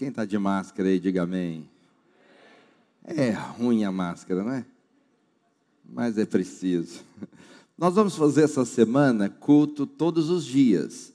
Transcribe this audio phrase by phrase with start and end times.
[0.00, 1.68] Quem está de máscara aí, diga amém.
[3.04, 4.64] É ruim a máscara, não é?
[5.84, 7.00] Mas é preciso.
[7.76, 11.12] Nós vamos fazer essa semana culto todos os dias.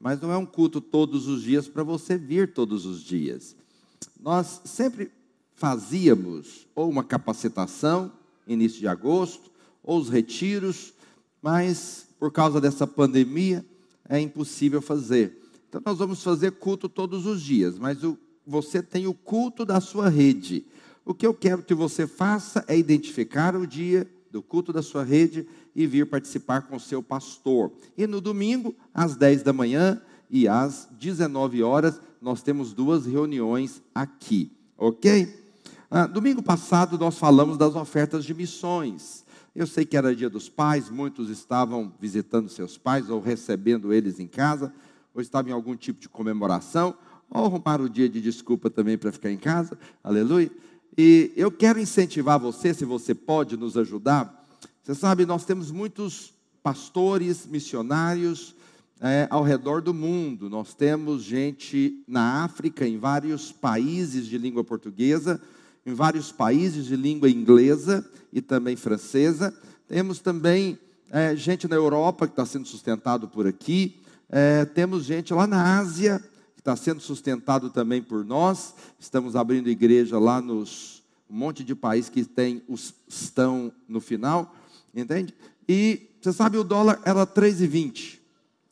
[0.00, 3.54] Mas não é um culto todos os dias para você vir todos os dias.
[4.18, 5.12] Nós sempre
[5.54, 8.10] fazíamos ou uma capacitação,
[8.48, 9.48] início de agosto,
[9.80, 10.92] ou os retiros,
[11.40, 13.64] mas por causa dessa pandemia
[14.08, 15.40] é impossível fazer.
[15.68, 19.80] Então nós vamos fazer culto todos os dias, mas o, você tem o culto da
[19.80, 20.66] sua rede.
[21.04, 25.04] O que eu quero que você faça é identificar o dia do culto da sua
[25.04, 25.46] rede
[25.76, 27.72] e vir participar com o seu pastor.
[27.96, 30.00] E no domingo, às 10 da manhã
[30.30, 35.44] e às 19 horas, nós temos duas reuniões aqui, ok?
[35.90, 39.24] Ah, domingo passado nós falamos das ofertas de missões.
[39.54, 44.18] Eu sei que era dia dos pais, muitos estavam visitando seus pais ou recebendo eles
[44.18, 44.74] em casa,
[45.14, 46.96] ou estavam em algum tipo de comemoração,
[47.30, 50.50] ou arrumaram o dia de desculpa também para ficar em casa, aleluia.
[50.96, 54.46] E eu quero incentivar você, se você pode nos ajudar,
[54.82, 58.54] você sabe, nós temos muitos pastores, missionários
[59.00, 60.48] é, ao redor do mundo.
[60.48, 65.40] Nós temos gente na África, em vários países de língua portuguesa,
[65.84, 69.54] em vários países de língua inglesa e também francesa.
[69.88, 70.78] Temos também
[71.10, 74.00] é, gente na Europa que está sendo sustentado por aqui.
[74.30, 76.22] É, temos gente lá na Ásia
[76.64, 78.74] está sendo sustentado também por nós.
[78.98, 84.54] Estamos abrindo igreja lá nos um monte de países que tem os estão no final.
[84.94, 85.34] Entende?
[85.68, 88.18] E você sabe, o dólar era 3,20.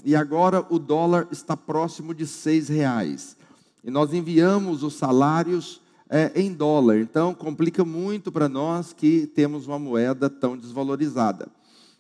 [0.07, 3.37] E agora o dólar está próximo de 6 reais.
[3.85, 6.99] E nós enviamos os salários é, em dólar.
[6.99, 11.47] Então, complica muito para nós que temos uma moeda tão desvalorizada.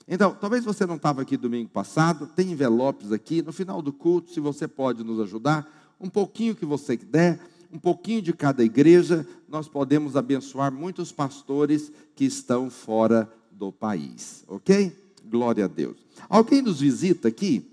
[0.08, 3.42] Então, talvez você não estava aqui domingo passado, tem envelopes aqui.
[3.42, 7.38] No final do culto, se você pode nos ajudar, um pouquinho que você der,
[7.72, 14.44] um pouquinho de cada igreja, nós podemos abençoar muitos pastores que estão fora do país,
[14.48, 14.94] ok?
[15.24, 15.96] Glória a Deus.
[16.28, 17.72] Alguém nos visita aqui?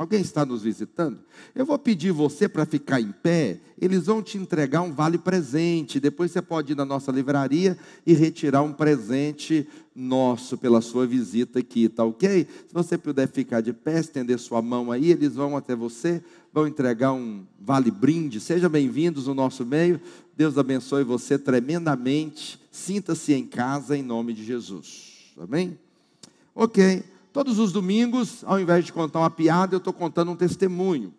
[0.00, 1.18] Alguém está nos visitando?
[1.54, 6.00] Eu vou pedir você para ficar em pé, eles vão te entregar um vale presente.
[6.00, 7.76] Depois você pode ir na nossa livraria
[8.06, 12.46] e retirar um presente nosso pela sua visita aqui, tá ok?
[12.66, 16.66] Se você puder ficar de pé, estender sua mão aí, eles vão até você, vão
[16.66, 18.40] entregar um vale brinde.
[18.40, 20.00] Sejam bem-vindos no nosso meio.
[20.36, 22.60] Deus abençoe você tremendamente.
[22.70, 25.32] Sinta-se em casa em nome de Jesus.
[25.38, 25.78] Amém?
[26.54, 27.04] Ok.
[27.32, 31.14] Todos os domingos, ao invés de contar uma piada, eu estou contando um testemunho.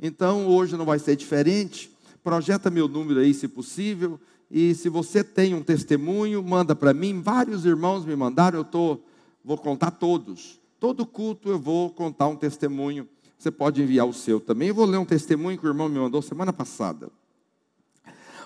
[0.00, 1.88] Então, hoje não vai ser diferente.
[2.24, 4.18] Projeta meu número aí, se possível.
[4.50, 7.20] E se você tem um testemunho, manda para mim.
[7.20, 8.98] Vários irmãos me mandaram, eu tô,
[9.44, 10.60] vou contar todos.
[10.80, 13.08] Todo culto eu vou contar um testemunho.
[13.42, 14.68] Você pode enviar o seu também.
[14.68, 17.10] Eu vou ler um testemunho que o irmão me mandou semana passada.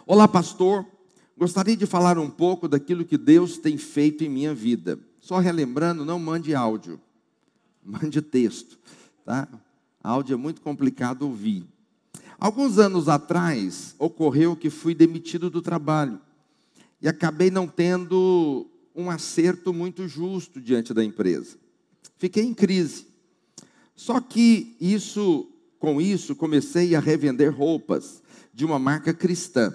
[0.06, 0.86] Olá, pastor.
[1.36, 4.98] Gostaria de falar um pouco daquilo que Deus tem feito em minha vida.
[5.20, 6.98] Só relembrando, não mande áudio,
[7.84, 8.78] mande texto,
[9.22, 9.46] tá?
[10.02, 11.66] Áudio é muito complicado ouvir.
[12.40, 16.18] Alguns anos atrás, ocorreu que fui demitido do trabalho
[17.02, 21.58] e acabei não tendo um acerto muito justo diante da empresa.
[22.16, 23.14] Fiquei em crise.
[23.96, 25.48] Só que isso,
[25.78, 29.74] com isso, comecei a revender roupas de uma marca cristã.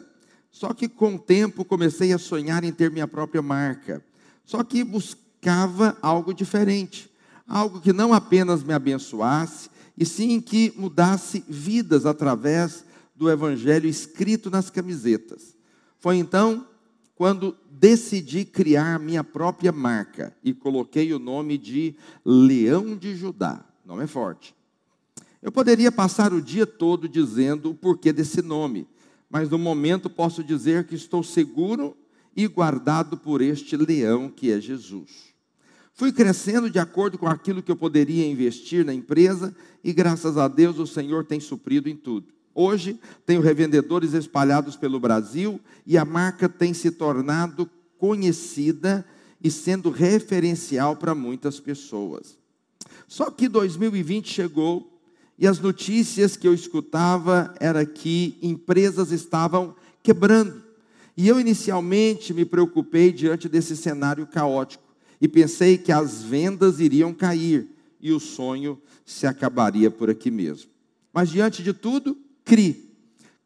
[0.52, 4.06] Só que com o tempo comecei a sonhar em ter minha própria marca.
[4.46, 7.09] Só que buscava algo diferente,
[7.48, 14.50] algo que não apenas me abençoasse, e sim que mudasse vidas através do evangelho escrito
[14.52, 15.56] nas camisetas.
[16.00, 16.68] Foi então
[17.16, 21.96] quando decidi criar minha própria marca e coloquei o nome de
[22.26, 23.64] Leão de Judá.
[23.86, 24.56] Nome é forte.
[25.42, 28.88] Eu poderia passar o dia todo dizendo o porquê desse nome,
[29.30, 31.97] mas no momento posso dizer que estou seguro
[32.36, 35.31] e guardado por este leão que é Jesus.
[35.94, 40.47] Fui crescendo de acordo com aquilo que eu poderia investir na empresa e graças a
[40.47, 42.34] Deus o Senhor tem suprido em tudo.
[42.53, 49.05] Hoje tenho revendedores espalhados pelo Brasil e a marca tem se tornado conhecida
[49.44, 52.41] e sendo referencial para muitas pessoas.
[53.11, 54.90] Só que 2020 chegou
[55.37, 60.63] e as notícias que eu escutava era que empresas estavam quebrando.
[61.17, 64.85] E eu inicialmente me preocupei diante desse cenário caótico
[65.19, 67.67] e pensei que as vendas iriam cair
[67.99, 70.69] e o sonho se acabaria por aqui mesmo.
[71.14, 72.96] Mas diante de tudo, cri.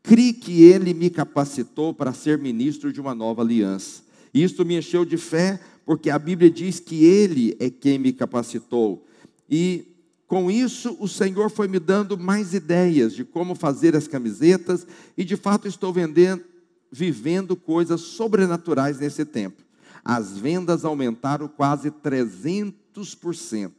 [0.04, 4.04] Cri que ele me capacitou para ser ministro de uma nova aliança.
[4.32, 9.04] Isto me encheu de fé, porque a Bíblia diz que ele é quem me capacitou.
[9.50, 9.96] E
[10.28, 15.24] Com isso, o Senhor foi me dando mais ideias de como fazer as camisetas e
[15.24, 16.44] de fato estou vendendo,
[16.92, 19.62] vivendo coisas sobrenaturais nesse tempo.
[20.04, 23.72] As vendas aumentaram quase 300%,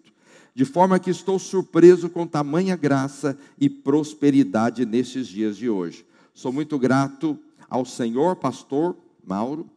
[0.55, 6.07] de forma que estou surpreso com tamanha graça e prosperidade nesses dias de hoje.
[6.33, 9.69] Sou muito grato ao Senhor pastor Mauro,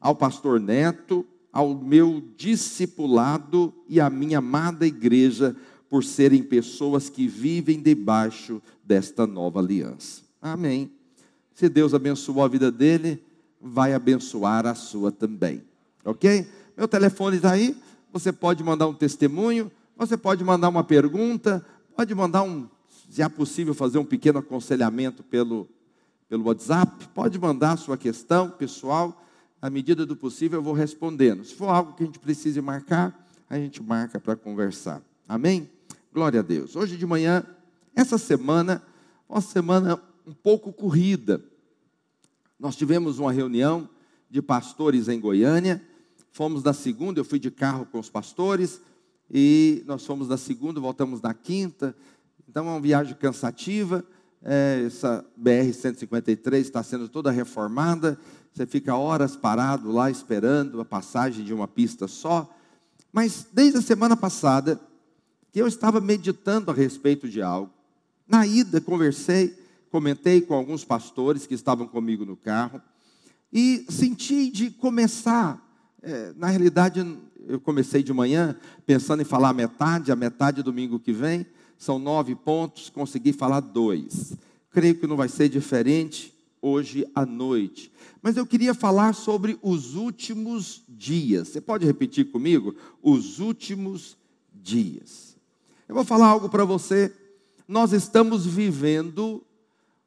[0.00, 5.54] ao pastor Neto, ao meu discipulado e à minha amada igreja
[5.88, 10.22] por serem pessoas que vivem debaixo desta nova aliança.
[10.42, 10.90] Amém.
[11.54, 13.22] Se Deus abençoou a vida dele,
[13.60, 15.62] vai abençoar a sua também.
[16.04, 16.44] Ok?
[16.76, 17.76] Meu telefone está aí.
[18.12, 21.64] Você pode mandar um testemunho, você pode mandar uma pergunta,
[21.96, 22.66] pode mandar um,
[23.08, 25.68] se é possível, fazer um pequeno aconselhamento pelo,
[26.28, 29.23] pelo WhatsApp, pode mandar a sua questão pessoal.
[29.64, 31.42] À medida do possível, eu vou respondendo.
[31.42, 35.00] Se for algo que a gente precise marcar, a gente marca para conversar.
[35.26, 35.70] Amém?
[36.12, 36.76] Glória a Deus.
[36.76, 37.42] Hoje de manhã,
[37.96, 38.82] essa semana,
[39.26, 41.42] uma semana um pouco corrida.
[42.60, 43.88] Nós tivemos uma reunião
[44.28, 45.82] de pastores em Goiânia.
[46.30, 48.82] Fomos na segunda, eu fui de carro com os pastores,
[49.30, 51.96] e nós fomos na segunda, voltamos na quinta.
[52.46, 54.04] Então é uma viagem cansativa.
[54.42, 58.18] É, essa BR-153 está sendo toda reformada.
[58.54, 62.48] Você fica horas parado lá esperando a passagem de uma pista só.
[63.12, 64.80] Mas desde a semana passada,
[65.50, 67.72] que eu estava meditando a respeito de algo.
[68.28, 69.58] Na ida, conversei,
[69.90, 72.80] comentei com alguns pastores que estavam comigo no carro
[73.52, 75.60] e senti de começar.
[76.00, 77.04] É, na realidade,
[77.48, 81.44] eu comecei de manhã pensando em falar a metade, a metade domingo que vem.
[81.76, 84.34] São nove pontos, consegui falar dois.
[84.70, 86.33] Creio que não vai ser diferente
[86.64, 87.92] hoje à noite.
[88.22, 91.48] Mas eu queria falar sobre os últimos dias.
[91.48, 92.74] Você pode repetir comigo?
[93.02, 94.16] Os últimos
[94.54, 95.36] dias.
[95.86, 97.12] Eu vou falar algo para você.
[97.68, 99.44] Nós estamos vivendo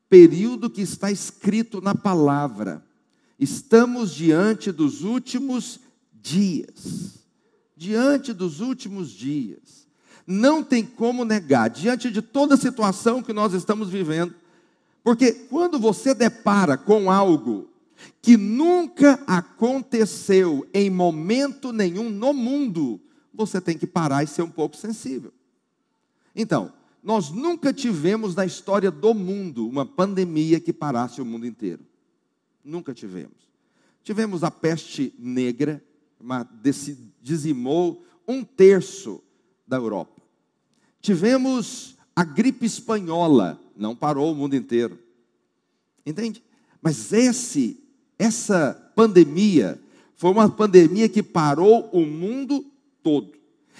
[0.09, 2.83] período que está escrito na palavra.
[3.39, 5.79] Estamos diante dos últimos
[6.11, 7.19] dias.
[7.75, 9.85] Diante dos últimos dias.
[10.25, 14.33] Não tem como negar, diante de toda a situação que nós estamos vivendo,
[15.07, 17.69] porque quando você depara com algo
[18.21, 22.99] que nunca aconteceu em momento nenhum no mundo,
[23.33, 25.31] você tem que parar e ser um pouco sensível.
[26.35, 31.85] Então, nós nunca tivemos na história do mundo uma pandemia que parasse o mundo inteiro.
[32.61, 33.47] Nunca tivemos.
[34.03, 35.81] Tivemos a peste negra,
[36.19, 36.45] uma,
[37.21, 39.23] dizimou um terço
[39.65, 40.21] da Europa.
[40.99, 44.97] Tivemos a gripe espanhola, não parou o mundo inteiro.
[46.05, 46.43] Entende?
[46.81, 47.79] Mas esse,
[48.17, 49.79] essa pandemia
[50.15, 52.65] foi uma pandemia que parou o mundo
[53.03, 53.37] todo.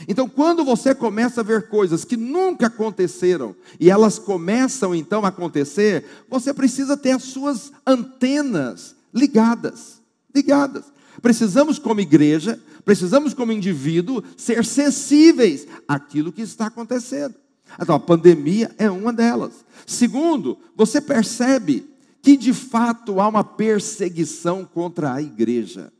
[0.07, 5.29] Então, quando você começa a ver coisas que nunca aconteceram e elas começam então a
[5.29, 10.01] acontecer, você precisa ter as suas antenas ligadas,
[10.35, 10.85] ligadas.
[11.19, 17.33] Precisamos como igreja, precisamos como indivíduo ser sensíveis àquilo que está acontecendo.
[17.79, 19.65] Então, a pandemia é uma delas.
[19.85, 21.87] Segundo, você percebe
[22.21, 25.91] que de fato há uma perseguição contra a igreja.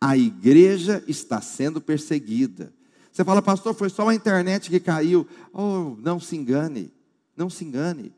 [0.00, 2.72] A igreja está sendo perseguida.
[3.12, 5.26] Você fala, pastor, foi só a internet que caiu.
[5.52, 6.92] Oh, não se engane,
[7.36, 8.12] não se engane.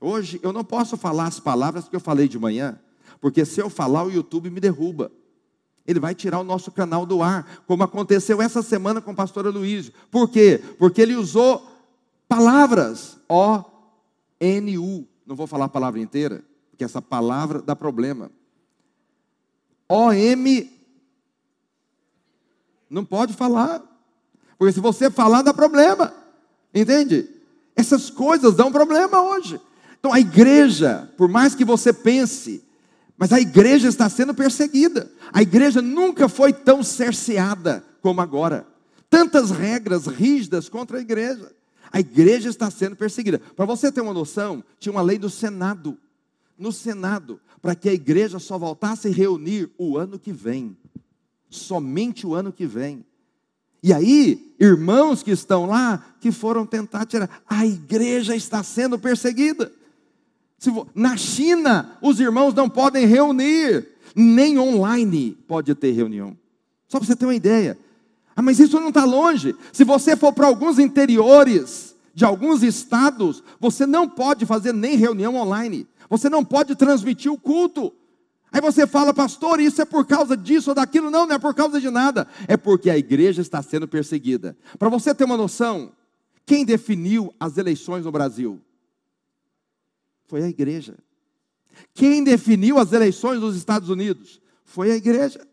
[0.00, 2.78] Hoje eu não posso falar as palavras que eu falei de manhã,
[3.20, 5.10] porque se eu falar, o YouTube me derruba.
[5.86, 9.46] Ele vai tirar o nosso canal do ar, como aconteceu essa semana com o pastor
[9.46, 9.92] Luiz.
[10.10, 10.60] Por quê?
[10.78, 11.75] Porque ele usou
[12.28, 15.06] palavras O-N-U.
[15.26, 18.30] Não vou falar a palavra inteira, porque essa palavra dá problema.
[19.88, 20.70] O-M.
[22.88, 23.82] Não pode falar.
[24.58, 26.12] Porque se você falar, dá problema.
[26.74, 27.28] Entende?
[27.74, 29.60] Essas coisas dão problema hoje.
[29.98, 32.64] Então a igreja, por mais que você pense,
[33.16, 35.10] mas a igreja está sendo perseguida.
[35.32, 38.66] A igreja nunca foi tão cerceada como agora.
[39.08, 41.55] Tantas regras rígidas contra a igreja.
[41.92, 43.38] A igreja está sendo perseguida.
[43.38, 45.96] Para você ter uma noção, tinha uma lei do Senado.
[46.58, 50.76] No Senado, para que a igreja só voltasse a reunir o ano que vem.
[51.50, 53.04] Somente o ano que vem.
[53.82, 59.70] E aí, irmãos que estão lá, que foram tentar tirar, a igreja está sendo perseguida.
[60.94, 66.36] Na China, os irmãos não podem reunir, nem online pode ter reunião.
[66.88, 67.78] Só para você ter uma ideia.
[68.36, 69.56] Ah, mas isso não está longe.
[69.72, 75.34] Se você for para alguns interiores de alguns estados, você não pode fazer nem reunião
[75.36, 75.88] online.
[76.10, 77.92] Você não pode transmitir o culto.
[78.52, 81.10] Aí você fala, pastor, isso é por causa disso ou daquilo.
[81.10, 82.28] Não, não é por causa de nada.
[82.46, 84.56] É porque a igreja está sendo perseguida.
[84.78, 85.92] Para você ter uma noção,
[86.46, 88.60] Quem definiu as eleições no Brasil?
[90.28, 90.96] Foi a igreja.
[91.92, 94.40] Quem definiu as eleições nos Estados Unidos?
[94.64, 95.44] Foi a igreja.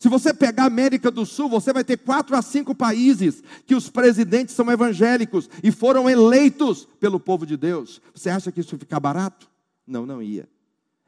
[0.00, 3.74] Se você pegar a América do Sul, você vai ter quatro a cinco países que
[3.74, 8.00] os presidentes são evangélicos e foram eleitos pelo povo de Deus.
[8.14, 9.46] Você acha que isso fica barato?
[9.86, 10.48] Não, não ia.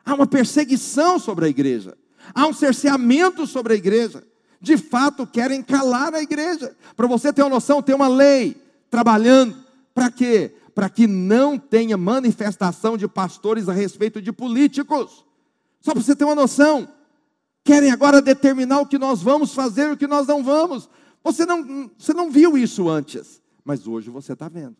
[0.04, 1.96] Há uma perseguição sobre a igreja.
[2.34, 4.22] Há um cerceamento sobre a igreja.
[4.60, 6.76] De fato, querem calar a igreja.
[6.94, 9.56] Para você ter uma noção, tem uma lei trabalhando.
[9.94, 10.54] Para quê?
[10.74, 15.24] Para que não tenha manifestação de pastores a respeito de políticos.
[15.80, 16.86] Só para você ter uma noção.
[17.64, 20.88] Querem agora determinar o que nós vamos fazer e o que nós não vamos.
[21.22, 24.76] Você não, você não viu isso antes, mas hoje você está vendo.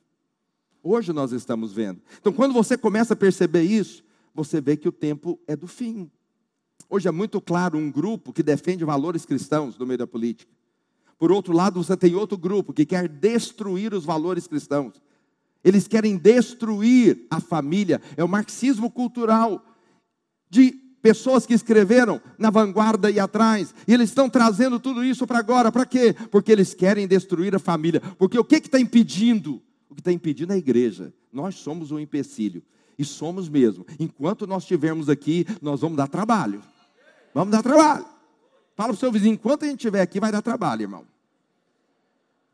[0.83, 2.01] Hoje nós estamos vendo.
[2.21, 4.03] Então, quando você começa a perceber isso,
[4.35, 6.11] você vê que o tempo é do fim.
[6.91, 10.51] Hoje é muito claro um grupo que defende valores cristãos no meio da política.
[11.19, 15.01] Por outro lado, você tem outro grupo que quer destruir os valores cristãos.
[15.63, 18.03] Eles querem destruir a família.
[18.17, 19.65] É o marxismo cultural
[20.51, 25.41] de pessoas que escreveram na vanguarda e atrás, e eles estão trazendo tudo isso para
[25.41, 26.15] agora, para quê?
[26.31, 28.01] Porque eles querem destruir a família.
[28.17, 29.61] Porque o que está impedindo?
[29.91, 31.13] O que está impedindo é a igreja.
[31.33, 32.63] Nós somos um empecilho,
[32.99, 33.85] e somos mesmo.
[33.99, 36.63] Enquanto nós estivermos aqui, nós vamos dar trabalho.
[37.35, 38.05] Vamos dar trabalho.
[38.77, 41.05] Fala para o seu vizinho, enquanto a gente estiver aqui, vai dar trabalho, irmão.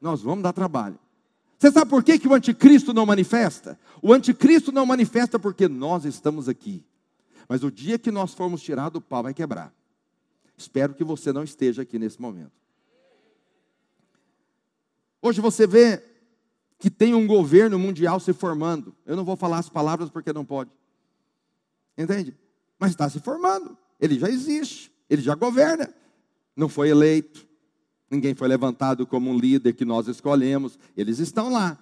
[0.00, 0.99] Nós vamos dar trabalho.
[1.59, 3.78] Você sabe por que, que o anticristo não manifesta?
[4.00, 6.85] O anticristo não manifesta porque nós estamos aqui.
[7.49, 9.73] Mas o dia que nós formos tirados, o pau vai quebrar.
[10.57, 12.52] Espero que você não esteja aqui nesse momento.
[15.23, 16.02] Hoje você vê
[16.78, 18.95] que tem um governo mundial se formando.
[19.07, 20.71] Eu não vou falar as palavras porque não pode.
[21.97, 22.37] Entende?
[22.78, 23.76] Mas está se formando.
[24.00, 24.93] Ele já existe.
[25.09, 25.93] Ele já governa.
[26.55, 27.47] Não foi eleito.
[28.11, 30.78] Ninguém foi levantado como um líder que nós escolhemos.
[30.97, 31.78] Eles estão lá.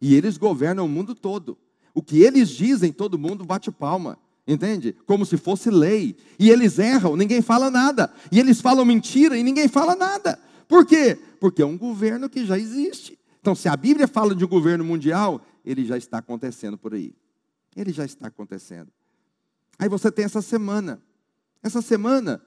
[0.00, 1.58] E eles governam o mundo todo.
[1.94, 4.18] O que eles dizem, todo mundo bate palma.
[4.46, 4.94] Entende?
[5.06, 6.16] Como se fosse lei.
[6.38, 8.12] E eles erram, ninguém fala nada.
[8.30, 10.38] E eles falam mentira e ninguém fala nada.
[10.68, 11.18] Por quê?
[11.40, 13.18] Porque é um governo que já existe.
[13.40, 17.12] Então, se a Bíblia fala de um governo mundial, ele já está acontecendo por aí.
[17.74, 18.90] Ele já está acontecendo.
[19.78, 21.02] Aí você tem essa semana.
[21.62, 22.40] Essa semana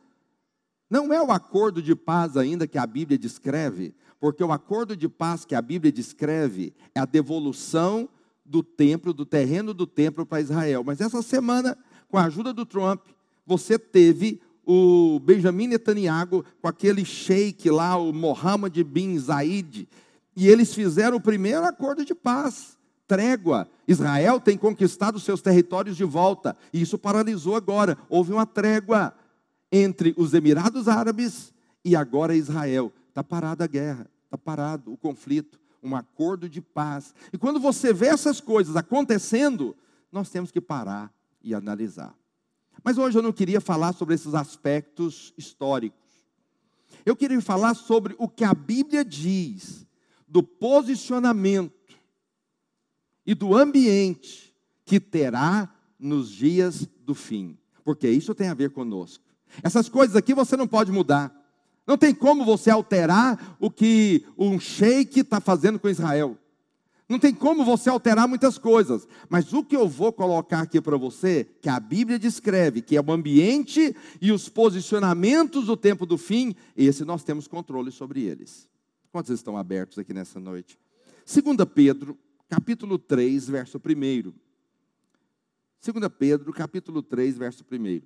[0.90, 5.08] não é o acordo de paz ainda que a Bíblia descreve, porque o acordo de
[5.08, 8.10] paz que a Bíblia descreve é a devolução
[8.44, 10.84] do templo, do terreno do templo para Israel.
[10.84, 11.78] Mas essa semana
[12.10, 13.02] com a ajuda do Trump,
[13.46, 19.88] você teve o Benjamin Netanyahu com aquele sheik lá, o Mohammed bin Zayed,
[20.36, 23.68] e eles fizeram o primeiro acordo de paz, trégua.
[23.88, 27.98] Israel tem conquistado seus territórios de volta, e isso paralisou agora.
[28.08, 29.14] Houve uma trégua
[29.72, 32.92] entre os Emirados Árabes e agora Israel.
[33.08, 37.14] Está parada a guerra, está parado o conflito, um acordo de paz.
[37.34, 39.76] E quando você vê essas coisas acontecendo,
[40.12, 41.12] nós temos que parar
[41.50, 42.16] e analisar.
[42.84, 46.00] Mas hoje eu não queria falar sobre esses aspectos históricos.
[47.06, 49.86] Eu queria falar sobre o que a Bíblia diz
[50.28, 51.74] do posicionamento
[53.26, 54.54] e do ambiente
[54.86, 59.24] que terá nos dias do fim, porque isso tem a ver conosco.
[59.62, 61.36] Essas coisas aqui você não pode mudar.
[61.86, 66.38] Não tem como você alterar o que um sheik está fazendo com Israel.
[67.10, 70.96] Não tem como você alterar muitas coisas, mas o que eu vou colocar aqui para
[70.96, 76.20] você, que a Bíblia descreve, que é o ambiente e os posicionamentos do tempo do
[76.20, 78.70] fim, esse nós temos controle sobre eles.
[79.12, 80.80] Quantos estão abertos aqui nessa noite?
[81.26, 82.16] 2 Pedro,
[82.48, 83.82] capítulo 3, verso 1.
[83.82, 84.36] 2
[86.20, 88.02] Pedro, capítulo 3, verso 1.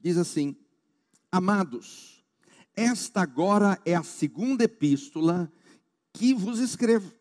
[0.00, 0.56] Diz assim:
[1.30, 2.21] Amados,
[2.76, 5.50] esta agora é a segunda epístola
[6.12, 7.12] que vos escrevo.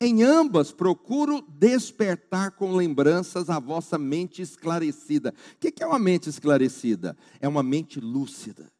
[0.00, 5.32] Em ambas procuro despertar com lembranças a vossa mente esclarecida.
[5.54, 7.16] O que é uma mente esclarecida?
[7.40, 8.72] É uma mente lúcida,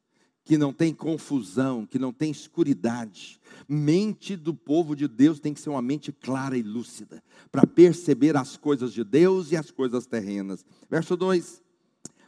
[0.44, 3.40] que não tem confusão, que não tem escuridade.
[3.68, 8.36] Mente do povo de Deus tem que ser uma mente clara e lúcida, para perceber
[8.36, 10.66] as coisas de Deus e as coisas terrenas.
[10.90, 11.61] Verso 2: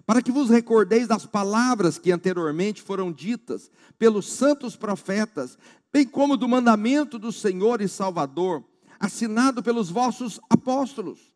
[0.07, 5.59] para que vos recordeis das palavras que anteriormente foram ditas pelos santos profetas,
[5.93, 8.65] bem como do mandamento do Senhor e Salvador,
[8.99, 11.33] assinado pelos vossos apóstolos,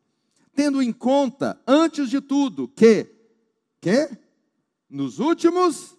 [0.53, 3.15] tendo em conta, antes de tudo, que
[3.81, 4.09] que
[4.89, 5.95] nos últimos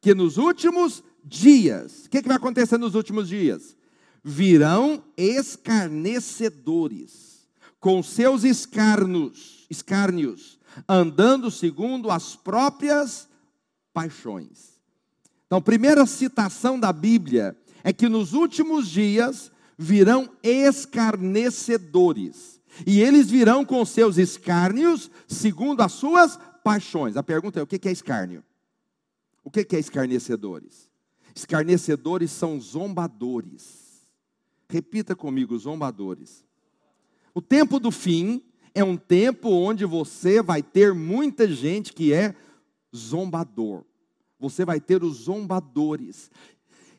[0.00, 3.74] que nos últimos dias, o que, que vai acontecer nos últimos dias?
[4.22, 7.48] Virão escarnecedores,
[7.80, 13.28] com seus escarnos, escárnios, andando segundo as próprias
[13.92, 14.72] paixões.
[15.46, 23.64] Então, primeira citação da Bíblia é que nos últimos dias virão escarnecedores, e eles virão
[23.64, 27.16] com seus escárnios segundo as suas paixões.
[27.16, 28.42] A pergunta é: o que é escárnio?
[29.44, 30.88] O que é escarnecedores?
[31.34, 34.06] Escarnecedores são zombadores.
[34.68, 36.44] Repita comigo, zombadores.
[37.34, 38.42] O tempo do fim
[38.74, 42.34] é um tempo onde você vai ter muita gente que é
[42.94, 43.84] zombador.
[44.38, 46.30] Você vai ter os zombadores.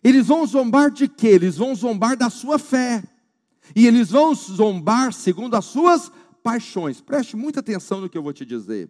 [0.03, 1.27] Eles vão zombar de quê?
[1.27, 3.03] Eles vão zombar da sua fé.
[3.75, 7.01] E eles vão zombar segundo as suas paixões.
[7.01, 8.89] Preste muita atenção no que eu vou te dizer.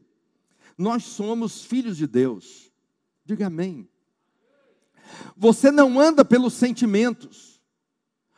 [0.78, 2.72] Nós somos filhos de Deus.
[3.26, 3.88] Diga amém.
[5.36, 7.62] Você não anda pelos sentimentos.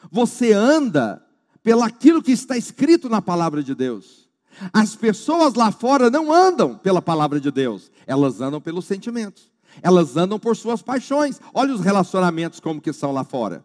[0.10, 1.26] Você anda
[1.64, 4.27] pelaquilo que está escrito na palavra de Deus.
[4.74, 9.52] As pessoas lá fora não andam pela palavra de Deus, elas andam pelos sentimentos.
[9.82, 11.40] Elas andam por suas paixões.
[11.54, 13.64] Olha os relacionamentos como que são lá fora.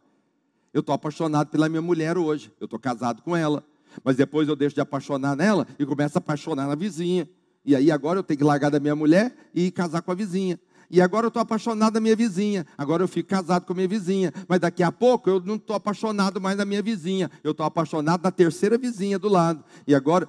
[0.72, 2.52] Eu estou apaixonado pela minha mulher hoje.
[2.60, 3.64] Eu estou casado com ela.
[4.02, 7.28] Mas depois eu deixo de apaixonar nela e começo a apaixonar na vizinha.
[7.64, 10.58] E aí agora eu tenho que largar da minha mulher e casar com a vizinha.
[10.90, 12.66] E agora eu estou apaixonado da minha vizinha.
[12.76, 14.32] Agora eu fico casado com a minha vizinha.
[14.48, 17.30] Mas daqui a pouco eu não estou apaixonado mais da minha vizinha.
[17.42, 19.64] Eu estou apaixonado da terceira vizinha do lado.
[19.86, 20.28] E agora.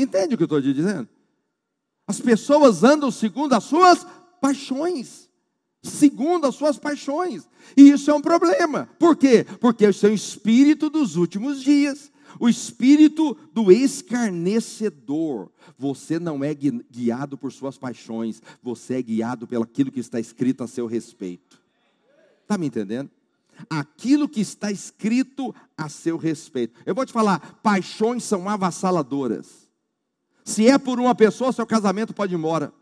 [0.00, 1.08] Entende o que eu estou dizendo?
[2.06, 4.06] As pessoas andam segundo as suas
[4.40, 5.28] paixões.
[5.82, 7.48] Segundo as suas paixões.
[7.76, 8.88] E isso é um problema.
[8.98, 9.46] Por quê?
[9.60, 15.50] Porque isso é o espírito dos últimos dias o espírito do escarnecedor.
[15.78, 20.62] Você não é guiado por suas paixões, você é guiado pelo aquilo que está escrito
[20.62, 21.60] a seu respeito.
[22.42, 23.10] Está me entendendo?
[23.68, 26.80] Aquilo que está escrito a seu respeito.
[26.86, 29.59] Eu vou te falar, paixões são avassaladoras.
[30.44, 32.72] Se é por uma pessoa, seu casamento pode ir embora,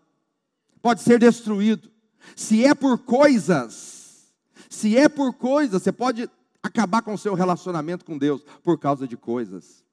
[0.81, 1.91] pode ser destruído.
[2.37, 4.33] Se é por coisas,
[4.69, 6.29] se é por coisas, você pode
[6.62, 9.85] acabar com o seu relacionamento com Deus por causa de coisas.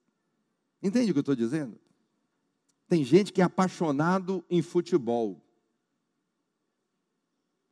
[0.82, 1.80] Entende o que eu estou dizendo?
[2.88, 5.32] Tem gente que é apaixonado em futebol.
[5.32, 5.42] O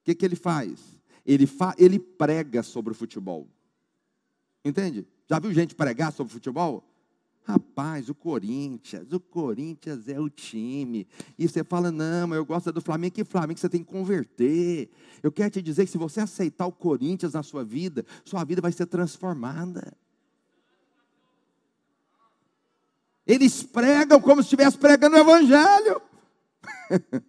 [0.04, 0.80] que, que ele faz?
[1.26, 3.48] Ele, fa ele prega sobre o futebol.
[4.66, 5.08] Entende?
[5.28, 6.84] Já viu gente pregar sobre futebol?
[7.46, 11.06] Rapaz, o Corinthians, o Corinthians é o time.
[11.38, 13.16] E você fala, não, mas eu gosto do Flamengo.
[13.16, 14.90] Que Flamengo você tem que converter.
[15.22, 18.62] Eu quero te dizer que se você aceitar o Corinthians na sua vida, sua vida
[18.62, 19.94] vai ser transformada.
[23.28, 26.02] Eles pregam como se estivesse pregando o Evangelho.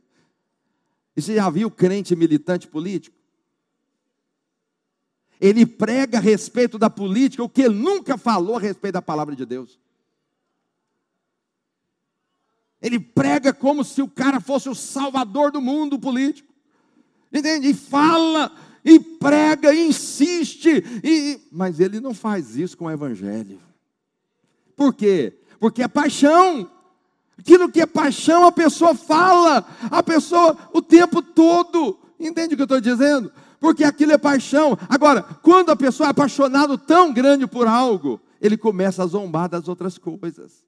[1.17, 3.17] e você já viu crente militante político?
[5.41, 9.45] Ele prega a respeito da política o que nunca falou a respeito da palavra de
[9.45, 9.83] Deus.
[12.85, 16.53] Ele prega como se o cara fosse o salvador do mundo político.
[17.33, 17.71] Entende?
[17.71, 18.53] E fala,
[18.85, 21.41] e prega, e insiste, e...
[21.51, 23.59] mas ele não faz isso com o evangelho.
[24.77, 25.33] Por quê?
[25.59, 26.71] Porque é paixão.
[27.39, 31.99] Aquilo que é paixão, a pessoa fala, a pessoa o tempo todo.
[32.21, 33.33] Entende o que eu estou dizendo?
[33.59, 34.77] Porque aquilo é paixão.
[34.91, 39.69] Agora, quando a pessoa é apaixonada tão grande por algo, ele começa a zombar das
[39.69, 40.63] outras coisas.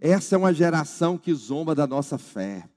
[0.00, 2.68] Essa é uma geração que zomba da nossa fé.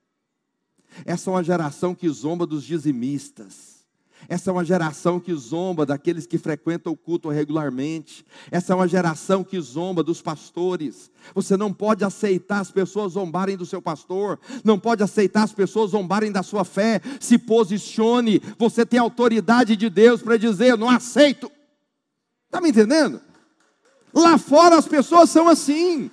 [1.06, 3.82] Essa é uma geração que zomba dos dizimistas.
[4.28, 8.26] Essa é uma geração que zomba daqueles que frequentam o culto regularmente.
[8.52, 11.10] Essa é uma geração que zomba dos pastores.
[11.34, 14.40] Você não pode aceitar as pessoas zombarem do seu pastor.
[14.64, 17.02] Não pode aceitar as pessoas zombarem da sua fé.
[17.20, 18.42] Se posicione.
[18.58, 21.52] Você tem autoridade de Deus para dizer: não aceito.
[22.46, 23.22] Está me entendendo?
[24.14, 26.12] Lá fora as pessoas são assim.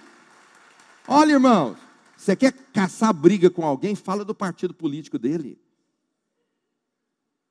[1.10, 1.78] Olha, irmãos,
[2.14, 3.94] você quer caçar briga com alguém?
[3.94, 5.58] Fala do partido político dele.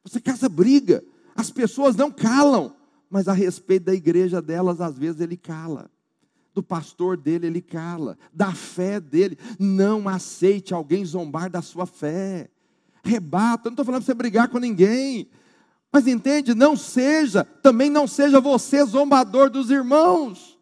[0.04, 1.04] Você caça briga.
[1.36, 2.76] As pessoas não calam,
[3.10, 5.89] mas a respeito da igreja delas, às vezes ele cala.
[6.54, 8.15] Do pastor dele, ele cala.
[8.32, 9.39] Da fé dele.
[9.58, 12.52] Não aceite alguém zombar da sua fé.
[13.04, 13.70] Rebata.
[13.70, 15.30] Não estou falando para você brigar com ninguém.
[15.91, 16.54] Mas entende?
[16.54, 20.57] Não seja, também não seja você zombador dos irmãos.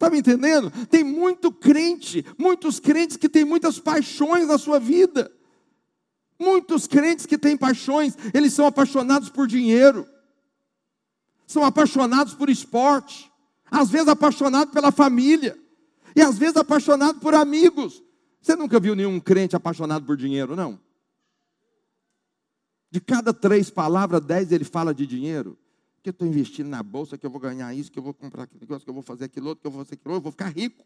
[0.00, 0.70] Está me entendendo?
[0.86, 5.30] Tem muito crente, muitos crentes que têm muitas paixões na sua vida.
[6.38, 10.08] Muitos crentes que têm paixões, eles são apaixonados por dinheiro,
[11.46, 13.30] são apaixonados por esporte,
[13.70, 15.54] às vezes apaixonados pela família,
[16.16, 18.02] e às vezes apaixonados por amigos.
[18.40, 20.80] Você nunca viu nenhum crente apaixonado por dinheiro, não?
[22.90, 25.58] De cada três palavras, dez ele fala de dinheiro
[26.02, 28.44] que eu estou investindo na bolsa, que eu vou ganhar isso, que eu vou comprar
[28.44, 30.22] aquele negócio, que eu vou fazer aquilo outro, que eu vou fazer aquilo outro, eu
[30.22, 30.84] vou ficar rico.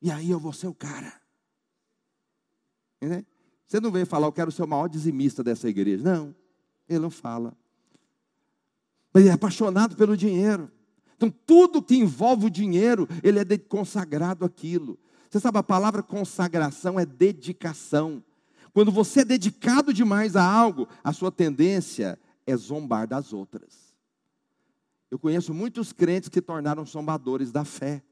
[0.00, 1.20] E aí eu vou ser o cara.
[3.00, 3.24] Entendeu?
[3.66, 6.04] Você não veio falar, eu quero ser o maior dizimista dessa igreja.
[6.04, 6.34] Não.
[6.88, 7.56] Ele não fala.
[9.12, 10.70] Mas ele é apaixonado pelo dinheiro.
[11.16, 14.98] Então, tudo que envolve o dinheiro, ele é consagrado àquilo.
[15.30, 18.22] Você sabe, a palavra consagração é dedicação.
[18.72, 23.94] Quando você é dedicado demais a algo, a sua tendência é zombar das outras.
[25.10, 28.02] Eu conheço muitos crentes que tornaram zombadores da fé.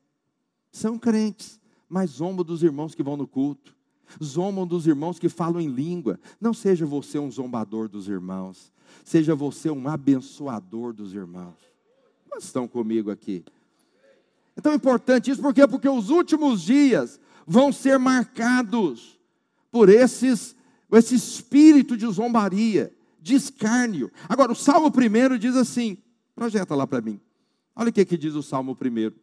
[0.71, 3.75] São crentes, mas zombam dos irmãos que vão no culto.
[4.23, 6.21] Zombam dos irmãos que falam em língua.
[6.41, 8.73] Não seja você um zombador dos irmãos.
[9.05, 11.57] Seja você um abençoador dos irmãos.
[12.31, 13.45] Mas estão comigo aqui.
[14.57, 15.67] É tão importante isso, por quê?
[15.67, 19.19] Porque os últimos dias vão ser marcados
[19.71, 20.55] por esses,
[20.93, 24.11] esse espírito de zombaria, de escárnio.
[24.29, 25.97] Agora, o Salmo primeiro diz assim:
[26.35, 27.21] projeta lá para mim.
[27.75, 29.15] Olha o que, que diz o Salmo primeiro.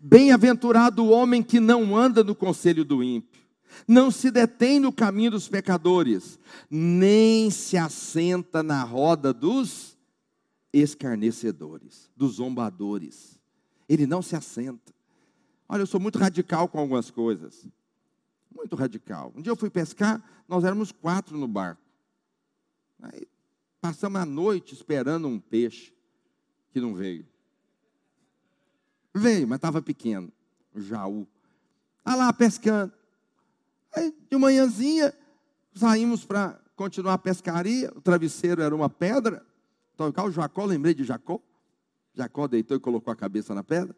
[0.00, 3.42] Bem-aventurado o homem que não anda no conselho do ímpio,
[3.86, 6.38] não se detém no caminho dos pecadores,
[6.70, 9.96] nem se assenta na roda dos
[10.72, 13.38] escarnecedores, dos zombadores.
[13.88, 14.94] Ele não se assenta.
[15.68, 17.66] Olha, eu sou muito radical com algumas coisas.
[18.54, 19.32] Muito radical.
[19.36, 21.83] Um dia eu fui pescar, nós éramos quatro no barco.
[23.00, 23.26] Aí
[23.80, 25.94] passamos a noite esperando um peixe
[26.70, 27.26] que não veio.
[29.14, 30.32] Veio, mas estava pequeno.
[30.74, 31.26] O jaú.
[31.98, 32.92] Está lá pescando.
[33.94, 35.14] Aí, de manhãzinha,
[35.74, 37.92] saímos para continuar a pescaria.
[37.94, 39.44] O travesseiro era uma pedra.
[39.96, 41.40] Tocar o Jacó, lembrei de Jacó.
[42.14, 43.94] Jacó deitou e colocou a cabeça na pedra.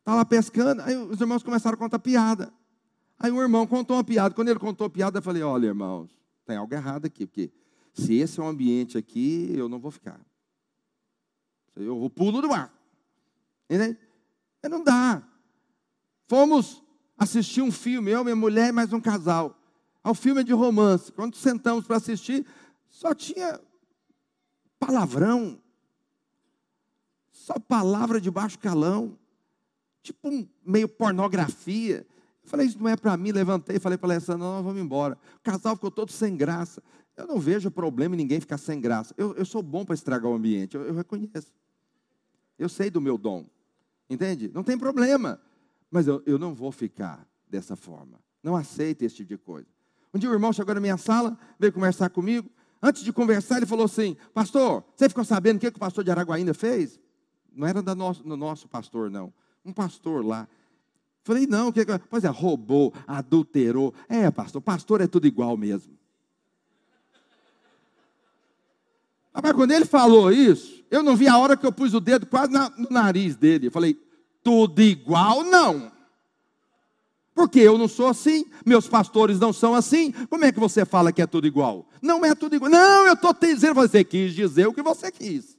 [0.00, 0.82] Está lá pescando.
[0.82, 2.52] Aí os irmãos começaram a contar piada.
[3.18, 4.34] Aí um irmão contou uma piada.
[4.34, 6.10] Quando ele contou a piada, eu falei: Olha, irmãos,
[6.44, 7.26] tem algo errado aqui.
[7.26, 7.50] Porque
[7.92, 10.20] se esse é o ambiente aqui, eu não vou ficar.
[11.76, 12.76] Eu vou pulo do barco.
[13.68, 13.98] Entende?
[14.68, 15.22] Não dá.
[16.26, 16.82] Fomos
[17.16, 19.56] assistir um filme, eu, minha mulher e mais um casal.
[20.02, 21.12] O filme é de romance.
[21.12, 22.46] Quando sentamos para assistir,
[22.88, 23.60] só tinha
[24.78, 25.60] palavrão.
[27.30, 29.18] Só palavra de baixo calão.
[30.02, 32.06] Tipo um meio pornografia.
[32.50, 33.30] Falei, isso não é para mim.
[33.30, 35.16] Levantei e falei para a Alessandra, não, vamos embora.
[35.36, 36.82] O casal ficou todo sem graça.
[37.16, 39.14] Eu não vejo problema em ninguém ficar sem graça.
[39.16, 41.52] Eu, eu sou bom para estragar o ambiente, eu, eu reconheço.
[42.58, 43.46] Eu sei do meu dom.
[44.08, 44.50] Entende?
[44.52, 45.40] Não tem problema.
[45.88, 48.18] Mas eu, eu não vou ficar dessa forma.
[48.42, 49.68] Não aceito esse tipo de coisa.
[50.12, 52.50] Um dia o irmão chegou na minha sala, veio conversar comigo.
[52.82, 56.02] Antes de conversar, ele falou assim: Pastor, você ficou sabendo o que, que o pastor
[56.02, 56.98] de Araguaína fez?
[57.52, 59.32] Não era da nosso, do nosso pastor, não.
[59.64, 60.48] Um pastor lá.
[61.22, 63.94] Falei, não, que, que Pois é, roubou, adulterou.
[64.08, 65.92] É, pastor, pastor é tudo igual mesmo.
[69.32, 72.26] Mas quando ele falou isso, eu não vi a hora que eu pus o dedo
[72.26, 73.68] quase no nariz dele.
[73.68, 73.96] Eu falei,
[74.42, 75.92] tudo igual não.
[77.34, 80.12] Porque eu não sou assim, meus pastores não são assim.
[80.28, 81.88] Como é que você fala que é tudo igual?
[82.02, 82.70] Não é tudo igual.
[82.70, 85.56] Não, eu estou dizendo, você quis dizer o que você quis.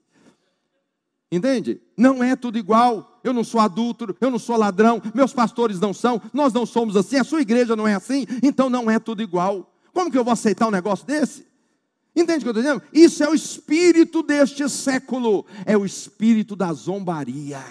[1.31, 1.81] Entende?
[1.95, 3.19] Não é tudo igual.
[3.23, 6.95] Eu não sou adúltero, eu não sou ladrão, meus pastores não são, nós não somos
[6.95, 9.71] assim, a sua igreja não é assim, então não é tudo igual.
[9.93, 11.45] Como que eu vou aceitar um negócio desse?
[12.15, 12.81] Entende o que eu estou dizendo?
[12.91, 17.63] Isso é o espírito deste século, é o espírito da zombaria.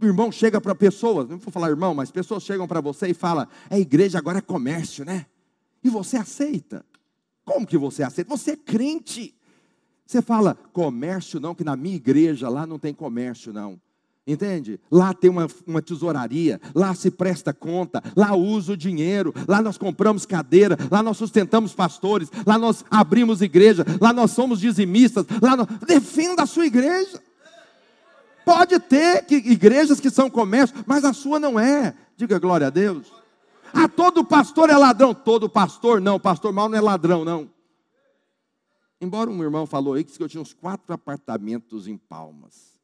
[0.00, 3.14] O irmão chega para pessoas, não vou falar irmão, mas pessoas chegam para você e
[3.14, 5.26] falam: é igreja, agora é comércio, né?
[5.82, 6.84] E você aceita.
[7.44, 8.30] Como que você aceita?
[8.30, 9.34] Você é crente.
[10.10, 13.80] Você fala, comércio não, que na minha igreja lá não tem comércio não.
[14.26, 14.80] Entende?
[14.90, 19.78] Lá tem uma, uma tesouraria, lá se presta conta, lá usa o dinheiro, lá nós
[19.78, 25.56] compramos cadeira, lá nós sustentamos pastores, lá nós abrimos igreja, lá nós somos dizimistas, lá
[25.56, 25.68] nós...
[25.86, 27.22] defenda a sua igreja.
[28.44, 31.94] Pode ter que, igrejas que são comércio, mas a sua não é.
[32.16, 33.12] Diga glória a Deus.
[33.72, 35.14] Ah, todo pastor é ladrão.
[35.14, 37.48] Todo pastor não, pastor mal não é ladrão, não.
[39.00, 42.78] Embora um irmão falou aí que eu tinha uns quatro apartamentos em Palmas.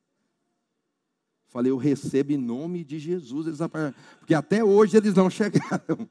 [1.49, 4.03] Falei, eu recebo em nome de Jesus esses apartamentos.
[4.19, 6.09] Porque até hoje eles não chegaram.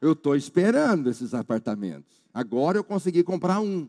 [0.00, 2.22] Eu estou esperando esses apartamentos.
[2.32, 3.88] Agora eu consegui comprar um.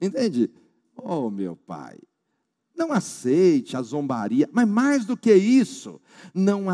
[0.00, 0.50] Entende?
[0.96, 1.98] Oh, meu pai.
[2.74, 6.00] Não aceite a zombaria, mas mais do que isso,
[6.34, 6.64] não,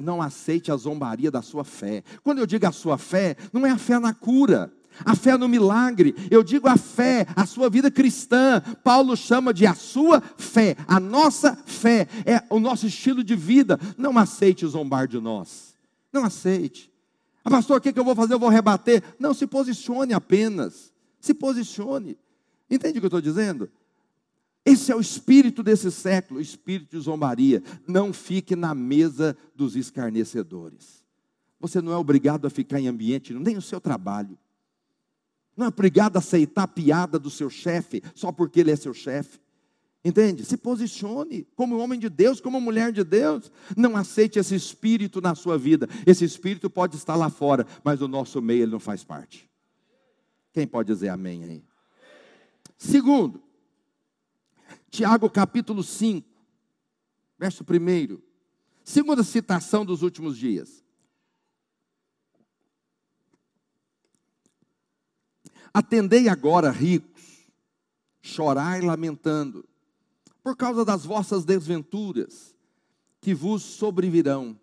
[0.00, 2.04] não aceite a zombaria da sua fé.
[2.22, 4.72] Quando eu digo a sua fé, não é a fé na cura,
[5.04, 8.60] a fé no milagre, eu digo a fé, a sua vida cristã.
[8.82, 13.78] Paulo chama de a sua fé, a nossa fé, é o nosso estilo de vida.
[13.96, 15.74] Não aceite zombar de nós,
[16.12, 16.92] não aceite.
[17.44, 18.34] Ah, pastor, o que, eu vou fazer?
[18.34, 19.02] Eu vou rebater.
[19.18, 22.16] Não, se posicione apenas, se posicione.
[22.70, 23.70] Entende o que eu estou dizendo?
[24.64, 27.62] Esse é o espírito desse século, o espírito de zombaria.
[27.86, 31.04] Não fique na mesa dos escarnecedores.
[31.60, 34.38] Você não é obrigado a ficar em ambiente, nem o seu trabalho.
[35.56, 38.92] Não é obrigado a aceitar a piada do seu chefe só porque ele é seu
[38.92, 39.38] chefe.
[40.04, 40.44] Entende?
[40.44, 43.50] Se posicione como homem de Deus, como mulher de Deus.
[43.74, 45.88] Não aceite esse espírito na sua vida.
[46.06, 49.48] Esse espírito pode estar lá fora, mas no nosso meio ele não faz parte.
[50.52, 51.64] Quem pode dizer amém aí?
[52.76, 53.42] Segundo,
[54.90, 56.28] Tiago capítulo 5,
[57.38, 58.18] verso 1.
[58.84, 60.83] Segunda citação dos últimos dias.
[65.74, 67.48] Atendei agora, ricos,
[68.22, 69.68] chorai lamentando
[70.40, 72.54] por causa das vossas desventuras
[73.20, 74.56] que vos sobrevirão.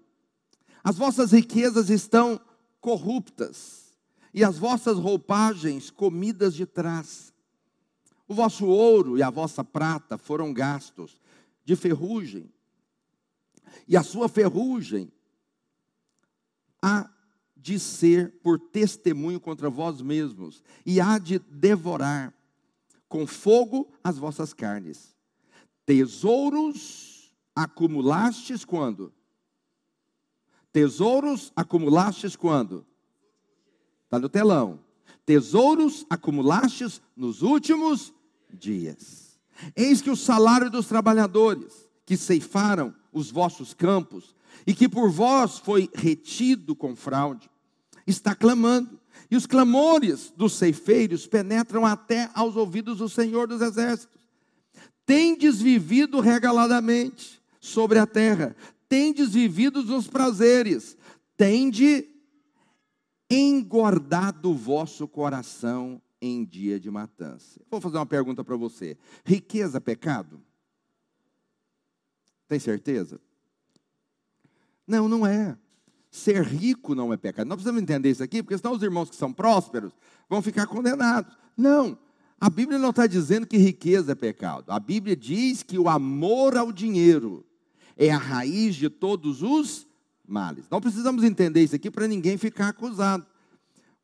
[0.81, 2.39] As vossas riquezas estão
[2.79, 3.93] corruptas
[4.33, 7.33] e as vossas roupagens comidas de trás.
[8.25, 11.19] O vosso ouro e a vossa prata foram gastos
[11.65, 12.49] de ferrugem,
[13.87, 15.11] e a sua ferrugem
[16.81, 17.09] há
[17.61, 22.33] de ser por testemunho contra vós mesmos, e há de devorar
[23.07, 25.15] com fogo as vossas carnes.
[25.85, 29.13] Tesouros acumulastes quando?
[30.71, 32.85] Tesouros acumulastes quando?
[34.05, 34.79] Está no telão.
[35.25, 38.13] Tesouros acumulastes nos últimos
[38.51, 39.39] dias.
[39.75, 45.57] Eis que o salário dos trabalhadores que ceifaram os vossos campos e que por vós
[45.57, 47.49] foi retido com fraude,
[48.05, 48.99] está clamando.
[49.29, 54.21] E os clamores dos ceifeiros penetram até aos ouvidos do Senhor dos Exércitos
[55.11, 58.55] tendes vivido regaladamente sobre a terra,
[58.87, 60.97] tendes vivido nos prazeres,
[61.35, 62.07] tende
[63.29, 67.59] engordado o vosso coração em dia de matança.
[67.69, 70.41] Vou fazer uma pergunta para você: riqueza é pecado?
[72.47, 73.19] Tem certeza?
[74.91, 75.57] Não, não é.
[76.11, 77.47] Ser rico não é pecado.
[77.47, 79.93] Nós precisamos entender isso aqui, porque senão os irmãos que são prósperos
[80.29, 81.33] vão ficar condenados.
[81.55, 81.97] Não.
[82.37, 84.65] A Bíblia não está dizendo que riqueza é pecado.
[84.67, 87.45] A Bíblia diz que o amor ao dinheiro
[87.95, 89.87] é a raiz de todos os
[90.27, 90.65] males.
[90.69, 93.25] Não precisamos entender isso aqui para ninguém ficar acusado.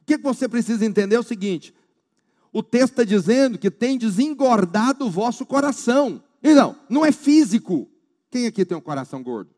[0.01, 1.73] O que você precisa entender é o seguinte:
[2.53, 6.23] o texto está dizendo que tem desengordado o vosso coração.
[6.41, 7.89] E não, não é físico.
[8.31, 9.56] Quem aqui tem um coração gordo?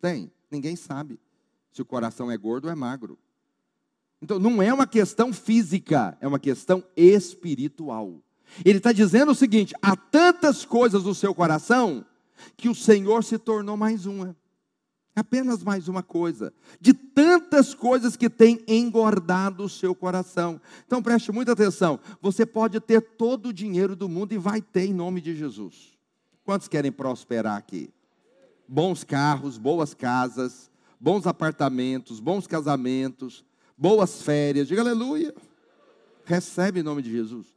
[0.00, 0.30] Tem.
[0.50, 1.20] Ninguém sabe
[1.72, 3.18] se o coração é gordo ou é magro.
[4.22, 8.20] Então, não é uma questão física, é uma questão espiritual.
[8.64, 12.04] Ele está dizendo o seguinte: há tantas coisas no seu coração
[12.56, 14.36] que o Senhor se tornou mais uma.
[15.14, 16.52] Apenas mais uma coisa.
[16.80, 20.60] De tantas coisas que tem engordado o seu coração.
[20.86, 21.98] Então preste muita atenção.
[22.22, 25.98] Você pode ter todo o dinheiro do mundo e vai ter em nome de Jesus.
[26.44, 27.92] Quantos querem prosperar aqui?
[28.72, 33.44] Bons carros, boas casas, bons apartamentos, bons casamentos,
[33.76, 35.34] boas férias, diga aleluia.
[36.24, 37.48] Recebe em nome de Jesus.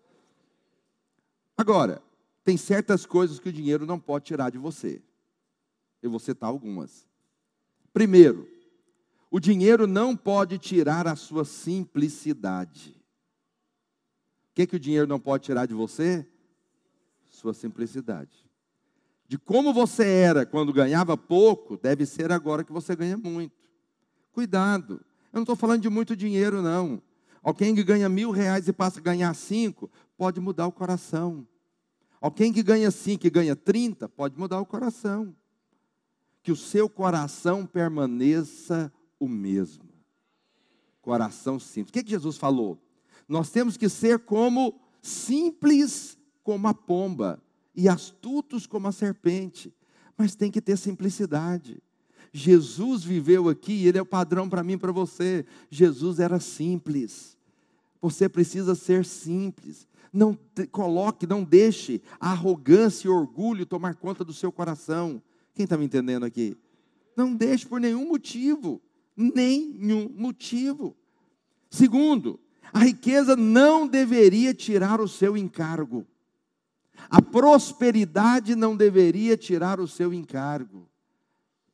[1.56, 2.02] Agora,
[2.44, 5.04] tem certas coisas que o dinheiro não pode tirar de você.
[6.02, 7.08] Eu vou citar algumas.
[7.94, 8.50] Primeiro,
[9.30, 12.90] o dinheiro não pode tirar a sua simplicidade.
[14.50, 16.28] O que, que o dinheiro não pode tirar de você?
[17.30, 18.43] Sua simplicidade.
[19.34, 23.68] De como você era quando ganhava pouco, deve ser agora que você ganha muito.
[24.32, 25.04] Cuidado.
[25.34, 27.02] Eu não estou falando de muito dinheiro, não.
[27.42, 31.48] Alguém que ganha mil reais e passa a ganhar cinco, pode mudar o coração.
[32.22, 35.36] Alguém que ganha cinco e ganha trinta, pode mudar o coração.
[36.44, 39.90] Que o seu coração permaneça o mesmo.
[41.02, 41.90] Coração simples.
[41.90, 42.78] O que, que Jesus falou?
[43.28, 47.43] Nós temos que ser como simples como a pomba
[47.76, 49.74] e astutos como a serpente,
[50.18, 51.82] mas tem que ter simplicidade.
[52.32, 55.46] Jesus viveu aqui, ele é o padrão para mim e para você.
[55.70, 57.38] Jesus era simples.
[58.02, 59.88] Você precisa ser simples.
[60.12, 60.38] Não
[60.72, 65.22] coloque, não deixe a arrogância e orgulho tomar conta do seu coração.
[65.54, 66.58] Quem está me entendendo aqui?
[67.16, 68.82] Não deixe por nenhum motivo.
[69.16, 70.96] Nenhum motivo.
[71.70, 72.40] Segundo,
[72.72, 76.06] a riqueza não deveria tirar o seu encargo.
[77.10, 80.90] A prosperidade não deveria tirar o seu encargo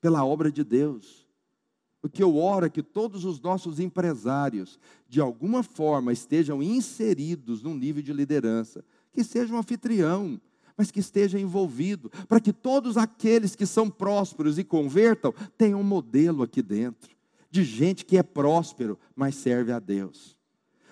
[0.01, 1.27] pela obra de Deus.
[2.01, 7.61] O que eu oro é que todos os nossos empresários, de alguma forma, estejam inseridos
[7.61, 10.39] num nível de liderança, que seja um anfitrião,
[10.77, 15.83] mas que esteja envolvido, para que todos aqueles que são prósperos e convertam tenham um
[15.83, 17.13] modelo aqui dentro,
[17.51, 20.38] de gente que é próspero, mas serve a Deus.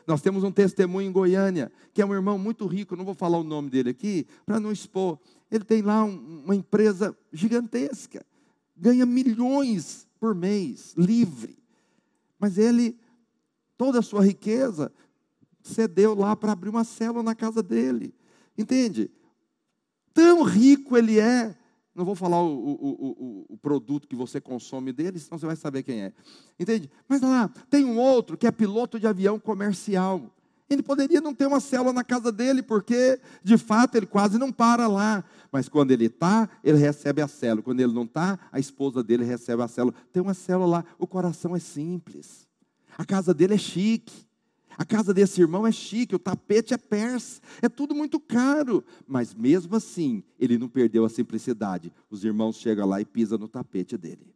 [0.08, 3.38] Nós temos um testemunho em Goiânia, que é um irmão muito rico, não vou falar
[3.38, 5.20] o nome dele aqui, para não expor.
[5.52, 8.26] Ele tem lá um, uma empresa gigantesca
[8.78, 11.58] ganha milhões por mês, livre.
[12.40, 12.98] Mas ele
[13.78, 14.92] toda a sua riqueza,
[15.62, 18.14] cedeu lá para abrir uma célula na casa dele.
[18.58, 19.12] Entende?
[20.14, 21.57] Tão rico ele é.
[21.98, 25.56] Não vou falar o, o, o, o, produto que você consome dele, senão você vai
[25.56, 26.14] saber quem é.
[26.60, 26.92] Entende?
[27.10, 30.32] Mas lá, tem um outro que é piloto de avião comercial.
[30.70, 34.52] Ele poderia não ter uma célula na casa dele, porque, de fato, ele quase não
[34.52, 35.24] para lá.
[35.52, 37.64] Mas quando ele está, ele recebe a célula.
[37.64, 39.96] Quando ele não está, a esposa dele recebe a célula.
[40.14, 40.86] Tem uma célula lá.
[41.00, 42.48] O coração é simples.
[42.96, 44.27] A casa dele é chique.
[44.78, 48.84] A casa desse irmão é chique, o tapete é persa, é tudo muito caro.
[49.08, 51.92] Mas mesmo assim, ele não perdeu a simplicidade.
[52.12, 54.36] Os irmãos chegam lá e pisam no tapete dele.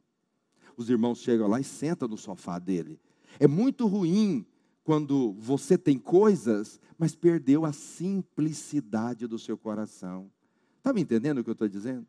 [0.75, 2.99] Os irmãos chegam lá e sentam no sofá dele.
[3.39, 4.43] É muito ruim
[4.83, 10.31] quando você tem coisas, mas perdeu a simplicidade do seu coração.
[10.77, 12.07] Está me entendendo o que eu estou dizendo?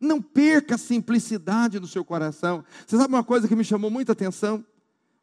[0.00, 2.64] Não perca a simplicidade do seu coração.
[2.86, 4.64] Você sabe uma coisa que me chamou muita atenção?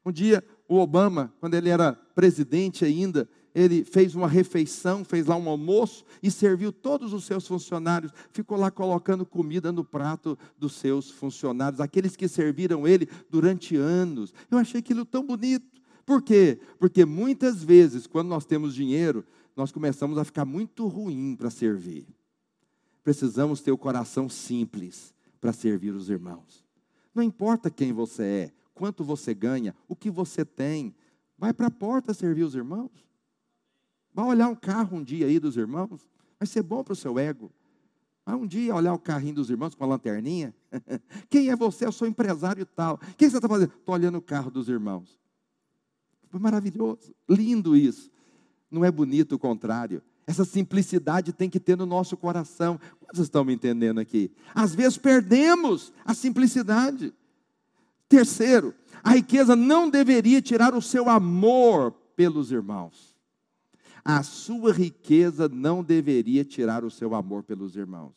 [0.05, 5.35] Um dia, o Obama, quando ele era presidente ainda, ele fez uma refeição, fez lá
[5.35, 8.11] um almoço e serviu todos os seus funcionários.
[8.31, 14.33] Ficou lá colocando comida no prato dos seus funcionários, aqueles que serviram ele durante anos.
[14.49, 15.81] Eu achei aquilo tão bonito.
[16.05, 16.59] Por quê?
[16.79, 22.07] Porque muitas vezes, quando nós temos dinheiro, nós começamos a ficar muito ruim para servir.
[23.03, 26.63] Precisamos ter o coração simples para servir os irmãos.
[27.13, 30.95] Não importa quem você é, quanto você ganha, o que você tem,
[31.41, 32.91] vai para a porta servir os irmãos.
[34.13, 36.07] Vai olhar um carro um dia aí dos irmãos,
[36.39, 37.51] vai ser bom para o seu ego.
[38.23, 40.53] Vai um dia olhar o carrinho dos irmãos com a lanterninha.
[41.31, 41.87] Quem é você?
[41.87, 42.93] Eu sou empresário tal.
[42.93, 43.73] O que você está fazendo?
[43.75, 45.19] Estou olhando o carro dos irmãos.
[46.29, 48.11] Foi maravilhoso, lindo isso.
[48.69, 50.03] Não é bonito o contrário.
[50.27, 52.79] Essa simplicidade tem que ter no nosso coração.
[52.99, 54.31] Quantos estão me entendendo aqui?
[54.53, 57.11] Às vezes perdemos a simplicidade.
[58.11, 63.15] Terceiro, a riqueza não deveria tirar o seu amor pelos irmãos.
[64.03, 68.13] A sua riqueza não deveria tirar o seu amor pelos irmãos.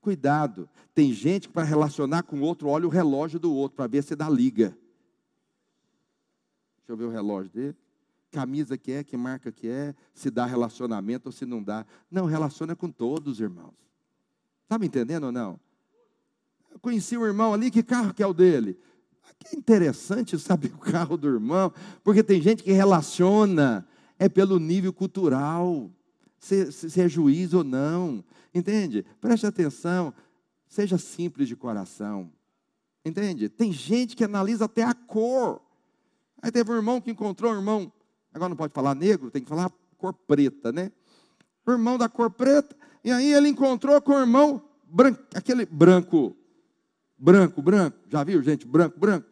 [0.00, 3.88] Cuidado, tem gente que para relacionar com o outro olha o relógio do outro para
[3.88, 4.78] ver se dá liga.
[6.76, 7.76] Deixa eu ver o relógio dele.
[8.30, 11.84] Camisa que é, que marca que é, se dá relacionamento ou se não dá.
[12.08, 13.74] Não, relaciona com todos, irmãos.
[14.62, 15.58] Está me entendendo ou não?
[16.70, 18.78] Eu conheci um irmão ali, que carro que é o dele?
[19.44, 21.72] Que interessante saber o carro do irmão,
[22.04, 23.86] porque tem gente que relaciona,
[24.18, 25.90] é pelo nível cultural,
[26.38, 28.22] se, se, é juiz ou não.
[28.54, 29.04] Entende?
[29.20, 30.12] Preste atenção,
[30.66, 32.30] seja simples de coração.
[33.04, 33.48] Entende?
[33.48, 35.60] Tem gente que analisa até a cor.
[36.40, 37.92] Aí teve um irmão que encontrou um irmão,
[38.32, 40.90] agora não pode falar negro, tem que falar cor preta, né?
[41.66, 46.36] Irmão da cor preta, e aí ele encontrou com o irmão branco, aquele branco,
[47.16, 48.66] branco, branco, já viu, gente?
[48.66, 49.31] Branco, branco.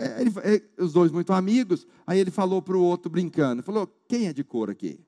[0.00, 3.86] É, ele, é, os dois muito amigos, aí ele falou para o outro brincando, falou,
[4.08, 4.98] quem é de cor aqui?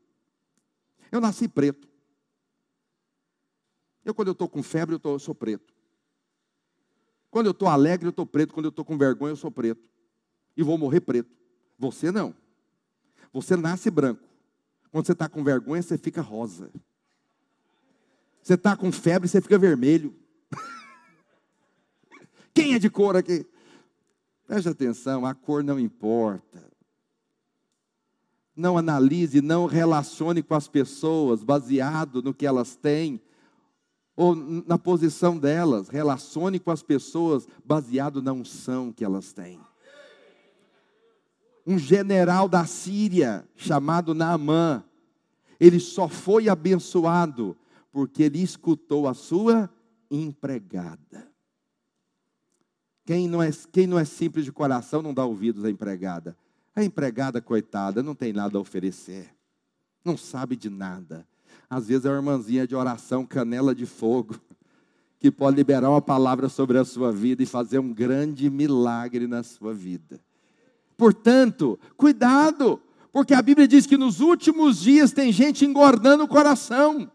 [1.10, 1.88] Eu nasci preto.
[4.04, 5.72] Eu, quando eu estou com febre, eu, tô, eu sou preto.
[7.30, 8.52] Quando eu estou alegre, eu estou preto.
[8.52, 9.88] Quando eu estou com vergonha, eu sou preto
[10.56, 11.30] e vou morrer preto.
[11.78, 12.34] Você não.
[13.32, 14.22] Você nasce branco.
[14.90, 16.70] Quando você está com vergonha, você fica rosa.
[18.42, 20.14] Você está com febre, você fica vermelho.
[22.52, 23.46] Quem é de cor aqui?
[24.52, 26.62] Preste atenção, a cor não importa.
[28.54, 33.18] Não analise, não relacione com as pessoas baseado no que elas têm
[34.14, 35.88] ou na posição delas.
[35.88, 39.58] Relacione com as pessoas baseado na unção que elas têm
[41.66, 44.84] um general da Síria chamado Naamã.
[45.58, 47.56] Ele só foi abençoado
[47.90, 49.70] porque ele escutou a sua
[50.10, 51.31] empregada.
[53.04, 56.36] Quem não, é, quem não é simples de coração não dá ouvidos à empregada.
[56.74, 59.28] A empregada, coitada, não tem nada a oferecer,
[60.04, 61.26] não sabe de nada.
[61.68, 64.36] Às vezes é uma irmãzinha de oração, canela de fogo,
[65.18, 69.42] que pode liberar uma palavra sobre a sua vida e fazer um grande milagre na
[69.42, 70.20] sua vida.
[70.96, 72.80] Portanto, cuidado,
[73.12, 77.10] porque a Bíblia diz que nos últimos dias tem gente engordando o coração.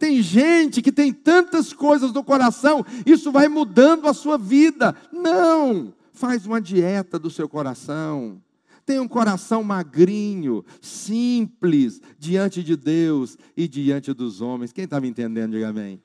[0.00, 4.96] Tem gente que tem tantas coisas no coração, isso vai mudando a sua vida.
[5.12, 5.92] Não!
[6.14, 8.42] Faz uma dieta do seu coração.
[8.86, 14.72] Tenha um coração magrinho, simples, diante de Deus e diante dos homens.
[14.72, 16.02] Quem está me entendendo, diga amém.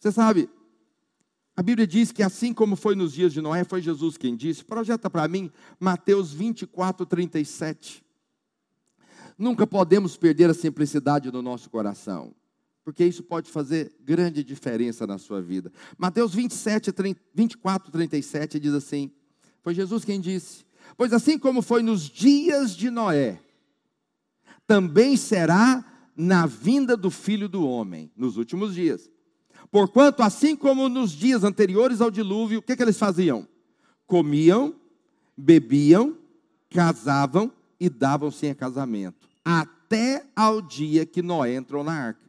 [0.00, 0.50] Você sabe,
[1.56, 4.64] a Bíblia diz que assim como foi nos dias de Noé, foi Jesus quem disse.
[4.64, 8.04] Projeta para mim Mateus 24, 37.
[9.36, 12.34] Nunca podemos perder a simplicidade do nosso coração,
[12.84, 15.72] porque isso pode fazer grande diferença na sua vida.
[15.98, 19.10] Mateus 27, 30, 24, 37 diz assim:
[19.62, 20.64] Foi Jesus quem disse:
[20.96, 23.40] Pois assim como foi nos dias de Noé,
[24.66, 25.84] também será
[26.16, 29.10] na vinda do filho do homem, nos últimos dias.
[29.70, 33.48] Porquanto, assim como nos dias anteriores ao dilúvio, o que, que eles faziam?
[34.06, 34.74] Comiam,
[35.36, 36.16] bebiam,
[36.70, 42.24] casavam e davam-se em casamento, até ao dia que Noé entrou na arca.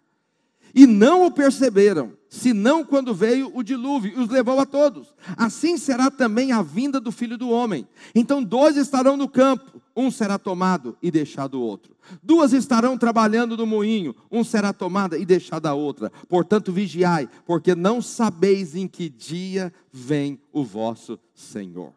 [0.78, 5.14] E não o perceberam, senão quando veio o dilúvio e os levou a todos.
[5.38, 7.88] Assim será também a vinda do filho do homem.
[8.14, 11.96] Então dois estarão no campo, um será tomado e deixado o outro.
[12.22, 16.12] Duas estarão trabalhando no moinho, um será tomada e deixada a outra.
[16.28, 21.94] Portanto, vigiai, porque não sabeis em que dia vem o vosso Senhor.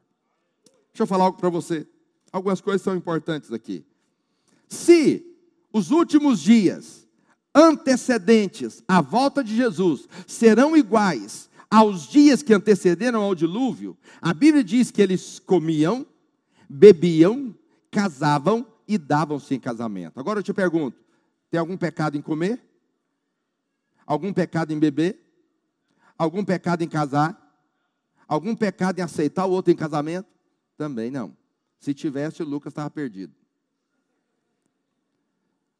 [0.93, 1.85] Deixa eu falar algo para você.
[2.31, 3.85] Algumas coisas são importantes aqui.
[4.69, 5.25] Se
[5.73, 7.07] os últimos dias
[7.55, 14.65] antecedentes à volta de Jesus serão iguais aos dias que antecederam ao dilúvio, a Bíblia
[14.65, 16.07] diz que eles comiam,
[16.69, 17.55] bebiam,
[17.91, 20.19] casavam e davam-se em casamento.
[20.19, 20.99] Agora eu te pergunto:
[21.51, 22.63] tem algum pecado em comer?
[24.07, 25.19] Algum pecado em beber?
[26.17, 27.37] Algum pecado em casar?
[28.27, 30.29] Algum pecado em aceitar o outro em casamento?
[30.77, 31.37] Também não.
[31.79, 33.35] Se tivesse, Lucas estava perdido.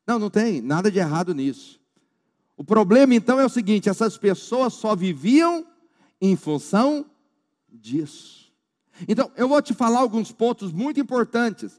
[0.09, 1.79] Não, não tem nada de errado nisso.
[2.57, 5.67] O problema então é o seguinte: essas pessoas só viviam
[6.19, 7.05] em função
[7.69, 8.51] disso.
[9.07, 11.79] Então, eu vou te falar alguns pontos muito importantes.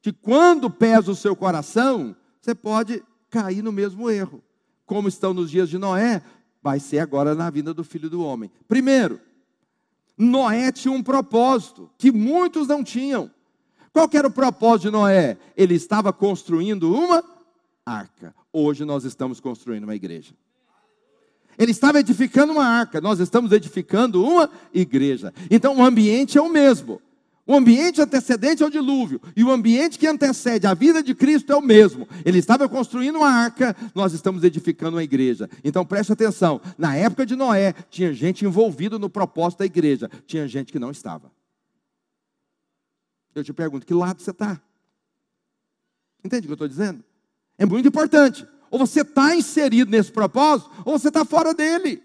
[0.00, 4.42] Que quando pesa o seu coração, você pode cair no mesmo erro.
[4.86, 6.22] Como estão nos dias de Noé,
[6.62, 8.50] vai ser agora na vinda do filho do homem.
[8.66, 9.20] Primeiro,
[10.16, 13.30] Noé tinha um propósito que muitos não tinham.
[13.96, 15.38] Qual era o propósito de Noé?
[15.56, 17.24] Ele estava construindo uma
[17.86, 18.34] arca.
[18.52, 20.34] Hoje nós estamos construindo uma igreja.
[21.56, 25.32] Ele estava edificando uma arca, nós estamos edificando uma igreja.
[25.50, 27.00] Então o ambiente é o mesmo.
[27.46, 31.56] O ambiente antecedente ao dilúvio e o ambiente que antecede a vida de Cristo é
[31.56, 32.06] o mesmo.
[32.22, 35.48] Ele estava construindo uma arca, nós estamos edificando uma igreja.
[35.64, 40.46] Então preste atenção: na época de Noé, tinha gente envolvida no propósito da igreja, tinha
[40.46, 41.34] gente que não estava.
[43.38, 44.60] Eu te pergunto: que lado você está?
[46.24, 47.04] Entende o que eu estou dizendo?
[47.56, 48.46] É muito importante.
[48.70, 52.02] Ou você está inserido nesse propósito, ou você está fora dele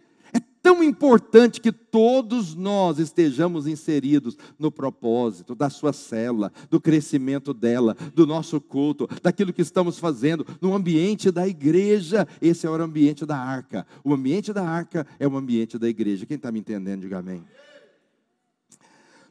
[0.62, 7.96] tão importante que todos nós estejamos inseridos no propósito da sua célula, do crescimento dela,
[8.14, 12.28] do nosso culto, daquilo que estamos fazendo, no ambiente da igreja.
[12.42, 13.86] Esse é o ambiente da arca.
[14.04, 16.26] O ambiente da arca é o ambiente da igreja.
[16.26, 17.44] Quem está me entendendo, diga amém.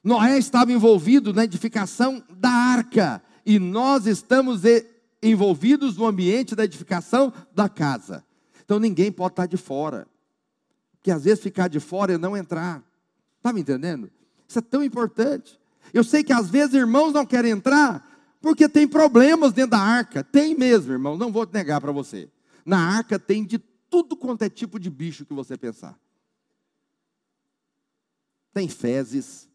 [0.03, 4.62] Noé estava envolvido na edificação da arca, e nós estamos
[5.22, 8.24] envolvidos no ambiente da edificação da casa.
[8.64, 10.07] Então ninguém pode estar de fora
[11.03, 12.82] que às vezes ficar de fora é não entrar.
[13.38, 14.11] Está me entendendo?
[14.46, 15.59] Isso é tão importante.
[15.92, 18.07] Eu sei que às vezes irmãos não querem entrar
[18.40, 20.22] porque tem problemas dentro da arca.
[20.22, 22.30] Tem mesmo, irmão, não vou negar para você.
[22.64, 25.98] Na arca tem de tudo quanto é tipo de bicho que você pensar.
[28.53, 29.48] Tem fezes,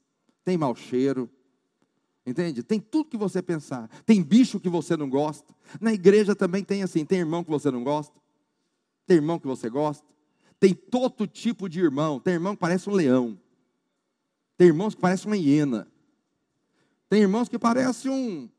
[0.45, 1.27] tem mau cheiro,
[2.25, 2.61] entende?
[2.61, 3.89] Tem tudo que você pensar.
[4.05, 5.53] Tem bicho que você não gosta.
[5.81, 8.15] Na igreja também tem assim: tem irmão que você não gosta,
[9.07, 10.05] tem irmão que você gosta.
[10.59, 12.19] Tem todo tipo de irmão.
[12.19, 13.37] Tem irmão que parece um leão.
[14.57, 15.87] Tem irmãos que parecem uma hiena.
[17.09, 18.49] Tem irmãos que parecem um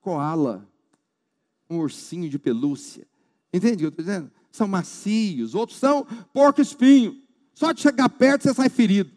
[0.00, 0.68] koala,
[1.70, 3.06] um ursinho de pelúcia.
[3.52, 4.30] Entende o que eu estou dizendo?
[4.50, 7.22] São macios, outros são porco-espinho.
[7.54, 9.10] Só de chegar perto você sai ferido.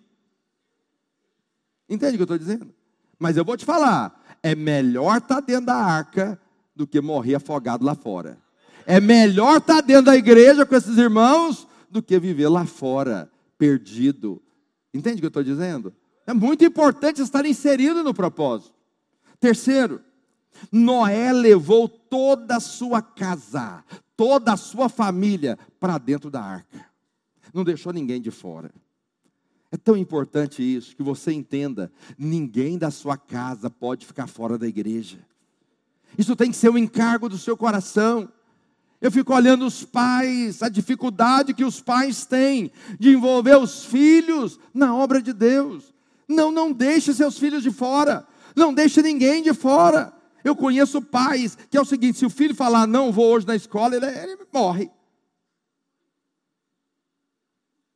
[1.90, 2.74] Entende o que eu estou dizendo?
[3.20, 6.40] Mas eu vou te falar: é melhor estar tá dentro da arca
[6.76, 8.38] do que morrer afogado lá fora.
[8.86, 13.32] É melhor estar tá dentro da igreja com esses irmãos do que viver lá fora,
[13.58, 14.42] perdido.
[14.94, 15.94] Entende o que eu estou dizendo?
[16.28, 18.74] É muito importante estar inserido no propósito.
[19.40, 20.02] Terceiro,
[20.72, 23.84] Noé levou toda a sua casa,
[24.16, 26.86] toda a sua família para dentro da arca.
[27.54, 28.72] Não deixou ninguém de fora.
[29.72, 34.68] É tão importante isso que você entenda: ninguém da sua casa pode ficar fora da
[34.68, 35.20] igreja.
[36.18, 38.30] Isso tem que ser um encargo do seu coração.
[39.02, 44.58] Eu fico olhando os pais, a dificuldade que os pais têm de envolver os filhos
[44.74, 45.94] na obra de Deus.
[46.28, 48.26] Não, não deixe seus filhos de fora.
[48.56, 50.14] Não deixe ninguém de fora.
[50.44, 53.56] Eu conheço pais que é o seguinte: se o filho falar não vou hoje na
[53.56, 54.90] escola, ele, ele morre.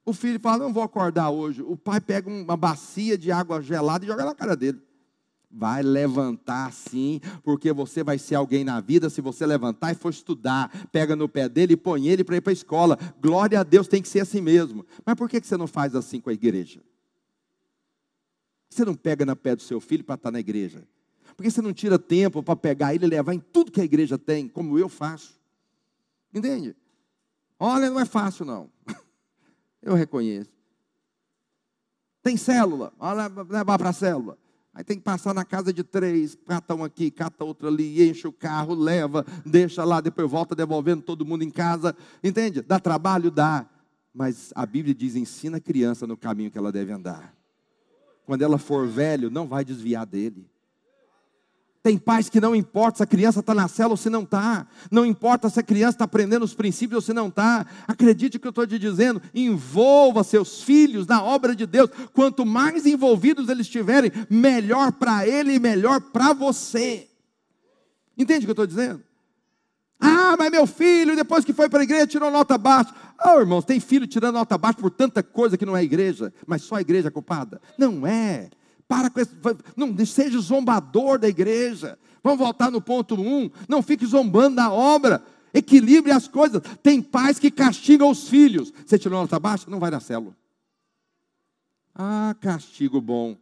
[0.09, 1.61] O filho fala, não vou acordar hoje.
[1.61, 4.81] O pai pega uma bacia de água gelada e joga na cara dele.
[5.51, 10.09] Vai levantar sim, porque você vai ser alguém na vida se você levantar e for
[10.09, 10.87] estudar.
[10.91, 12.97] Pega no pé dele e põe ele para ir para a escola.
[13.21, 14.83] Glória a Deus, tem que ser assim mesmo.
[15.05, 16.81] Mas por que você não faz assim com a igreja?
[18.67, 20.87] Você não pega na pé do seu filho para estar na igreja?
[21.37, 23.85] Por que você não tira tempo para pegar ele e levar em tudo que a
[23.85, 25.39] igreja tem, como eu faço?
[26.33, 26.75] Entende?
[27.59, 28.71] Olha, não é fácil não.
[29.81, 30.51] Eu reconheço.
[32.21, 34.37] Tem célula, olha, levar para a célula.
[34.73, 38.27] Aí tem que passar na casa de três, cata um aqui, cata outro ali, enche
[38.27, 41.95] o carro, leva, deixa lá, depois volta devolvendo todo mundo em casa.
[42.23, 42.61] Entende?
[42.61, 43.31] Dá trabalho?
[43.31, 43.67] Dá.
[44.13, 47.33] Mas a Bíblia diz: ensina a criança no caminho que ela deve andar.
[48.25, 50.49] Quando ela for velho, não vai desviar dele.
[51.81, 54.67] Tem pais que não importa se a criança está na cela ou se não está.
[54.91, 57.65] Não importa se a criança está aprendendo os princípios ou se não está.
[57.87, 59.21] Acredite no que eu estou te dizendo.
[59.33, 61.89] Envolva seus filhos na obra de Deus.
[62.13, 67.07] Quanto mais envolvidos eles estiverem, melhor para ele e melhor para você.
[68.17, 69.01] Entende o que eu estou dizendo?
[69.97, 72.93] Ah, mas meu filho, depois que foi para a igreja, tirou nota baixa.
[73.17, 76.33] Ah, oh, irmãos, tem filho tirando nota baixa por tanta coisa que não é igreja,
[76.45, 77.61] mas só a igreja é culpada.
[77.77, 78.49] Não é.
[78.89, 79.31] Para com esse,
[79.77, 81.95] não seja zombador da igreja.
[82.23, 83.19] Vamos voltar no ponto 1.
[83.21, 83.51] Um.
[83.67, 85.23] Não fique zombando da obra.
[85.53, 86.59] Equilibre as coisas.
[86.81, 88.73] Tem pais que castigam os filhos.
[88.83, 89.69] Você tirou nota baixa?
[89.69, 90.35] Não vai na célula.
[91.93, 93.37] Ah, castigo bom.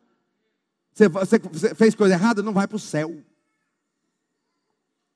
[0.93, 2.43] Você, você, você fez coisa errada?
[2.43, 3.11] Não vai para o céu.
[3.11, 3.23] O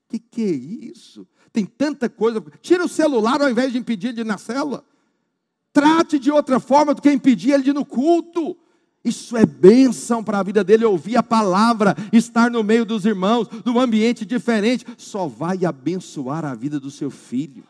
[0.08, 1.28] que, que é isso?
[1.52, 2.42] Tem tanta coisa.
[2.62, 4.86] Tira o celular ao invés de impedir ele de ir na célula.
[5.74, 8.58] Trate de outra forma do que impedir ele de ir no culto.
[9.04, 13.48] Isso é bênção para a vida dele, ouvir a palavra, estar no meio dos irmãos,
[13.66, 17.64] num ambiente diferente, só vai abençoar a vida do seu filho.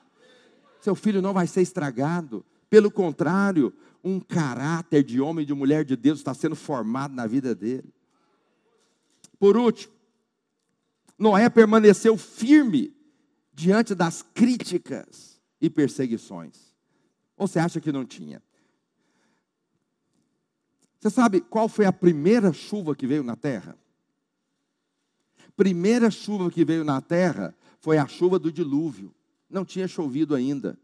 [0.81, 3.73] Seu filho não vai ser estragado, pelo contrário,
[4.03, 7.93] um caráter de homem e de mulher de Deus está sendo formado na vida dele.
[9.39, 9.93] Por último,
[11.17, 12.95] Noé permaneceu firme
[13.53, 16.73] diante das críticas e perseguições.
[17.37, 18.41] Ou você acha que não tinha?
[21.01, 23.75] Você sabe qual foi a primeira chuva que veio na terra?
[25.57, 29.11] Primeira chuva que veio na terra foi a chuva do dilúvio.
[29.49, 30.77] Não tinha chovido ainda.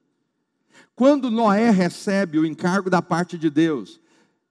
[0.96, 4.02] Quando Noé recebe o encargo da parte de Deus,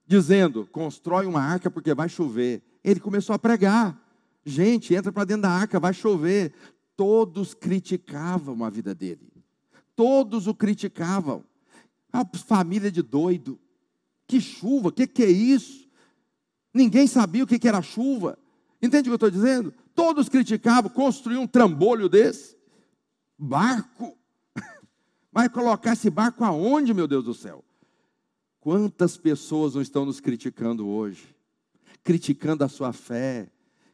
[0.07, 4.01] dizendo: constrói uma arca porque vai chover, ele começou a pregar.
[4.45, 6.55] Gente, entra para dentro da arca, vai chover.
[6.97, 9.33] Todos criticavam a vida dele.
[9.97, 11.45] Todos o criticavam.
[12.13, 13.59] A família de doido.
[14.27, 15.89] Que chuva, o que, que é isso?
[16.75, 18.39] Ninguém sabia o que, que era chuva.
[18.83, 19.73] Entende o que eu estou dizendo?
[19.95, 22.57] Todos criticavam construir um trambolho desse.
[23.39, 24.17] Barco.
[25.33, 27.65] Vai colocar esse barco aonde, meu Deus do céu?
[28.61, 31.35] Quantas pessoas não estão nos criticando hoje?
[32.03, 33.49] Criticando a sua fé,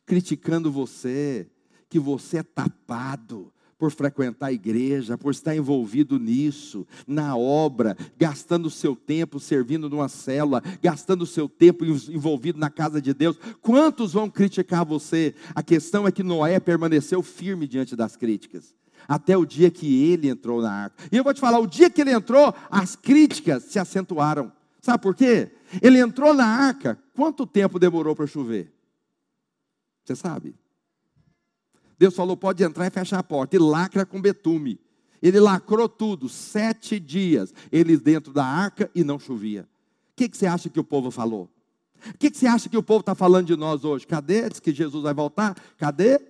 [0.07, 1.49] criticando você,
[1.89, 3.51] que você é tapado,
[3.83, 9.91] por frequentar a igreja, por estar envolvido nisso, na obra, gastando o seu tempo servindo
[9.91, 13.37] numa célula, gastando o seu tempo envolvido na casa de Deus.
[13.61, 15.35] Quantos vão criticar você?
[15.53, 18.72] A questão é que Noé permaneceu firme diante das críticas.
[19.09, 21.03] Até o dia que ele entrou na arca.
[21.11, 24.53] E eu vou te falar: o dia que ele entrou, as críticas se acentuaram.
[24.80, 25.51] Sabe por quê?
[25.83, 28.72] Ele entrou na arca, quanto tempo demorou para chover?
[30.05, 30.55] Você sabe?
[32.03, 33.55] Deus falou: pode entrar e fechar a porta.
[33.55, 34.80] E lacra com betume.
[35.22, 39.62] Ele lacrou tudo, sete dias, eles dentro da arca e não chovia.
[39.62, 41.48] O que, que você acha que o povo falou?
[42.12, 44.05] O que, que você acha que o povo está falando de nós hoje?
[44.05, 44.48] Cadê?
[44.48, 45.57] Diz que Jesus vai voltar?
[45.78, 46.20] Cadê?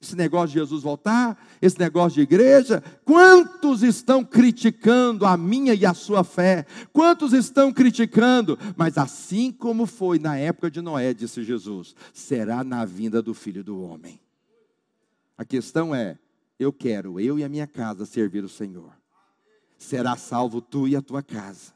[0.00, 5.86] Esse negócio de Jesus voltar, esse negócio de igreja, quantos estão criticando a minha e
[5.86, 6.66] a sua fé?
[6.92, 8.58] Quantos estão criticando?
[8.76, 13.62] Mas assim como foi na época de Noé, disse Jesus, será na vinda do filho
[13.62, 14.18] do homem.
[15.36, 16.18] A questão é:
[16.58, 18.92] eu quero, eu e a minha casa, servir o Senhor.
[19.78, 21.72] Será salvo tu e a tua casa.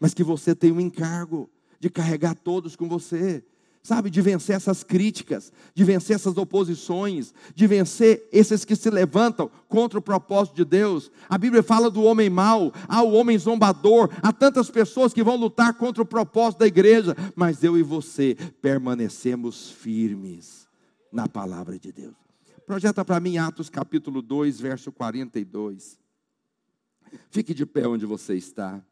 [0.00, 3.44] Mas que você tenha um encargo de carregar todos com você,
[3.82, 4.10] sabe?
[4.10, 9.98] De vencer essas críticas, de vencer essas oposições, de vencer esses que se levantam contra
[9.98, 11.10] o propósito de Deus.
[11.28, 15.36] A Bíblia fala do homem mau, há o homem zombador, há tantas pessoas que vão
[15.36, 20.68] lutar contra o propósito da igreja, mas eu e você permanecemos firmes
[21.12, 22.27] na palavra de Deus.
[22.68, 25.98] Projeta para mim Atos capítulo 2, verso 42.
[27.30, 28.84] Fique de pé onde você está.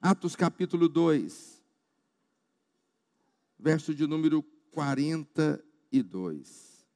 [0.00, 1.62] Atos capítulo 2,
[3.58, 6.86] verso de número 42.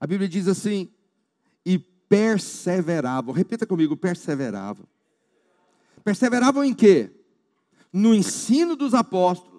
[0.00, 0.92] A Bíblia diz assim:
[1.64, 3.32] e perseveravam.
[3.32, 4.88] Repita comigo: perseveravam.
[6.02, 7.12] Perseveravam em quê?
[7.92, 9.55] No ensino dos apóstolos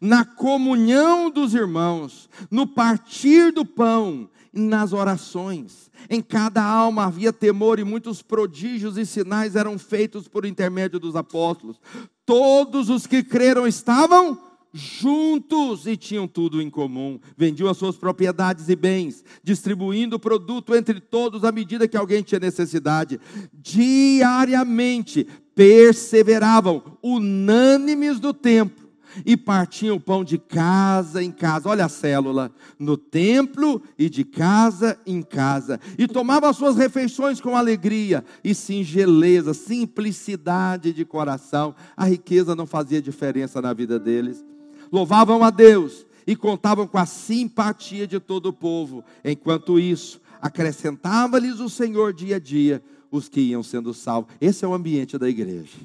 [0.00, 5.90] na comunhão dos irmãos, no partir do pão nas orações.
[6.08, 11.16] Em cada alma havia temor e muitos prodígios e sinais eram feitos por intermédio dos
[11.16, 11.80] apóstolos.
[12.24, 14.38] Todos os que creram estavam
[14.72, 17.18] juntos e tinham tudo em comum.
[17.36, 22.22] Vendiam as suas propriedades e bens, distribuindo o produto entre todos à medida que alguém
[22.22, 23.20] tinha necessidade.
[23.52, 28.83] Diariamente perseveravam, unânimes do templo
[29.24, 31.68] e partiam o pão de casa em casa.
[31.68, 35.78] Olha a célula, no templo e de casa em casa.
[35.98, 41.74] E tomavam as suas refeições com alegria e singeleza, simplicidade de coração.
[41.96, 44.44] A riqueza não fazia diferença na vida deles.
[44.90, 49.04] Louvavam a Deus e contavam com a simpatia de todo o povo.
[49.24, 54.34] Enquanto isso, acrescentava-lhes o Senhor dia a dia os que iam sendo salvos.
[54.40, 55.76] Esse é o ambiente da igreja.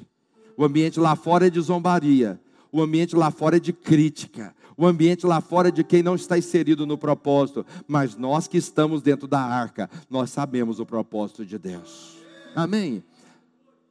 [0.56, 2.40] O ambiente lá fora é de zombaria
[2.72, 4.54] o ambiente lá fora é de crítica.
[4.76, 7.66] O ambiente lá fora é de quem não está inserido no propósito.
[7.86, 12.16] Mas nós que estamos dentro da arca, nós sabemos o propósito de Deus.
[12.54, 13.02] Amém?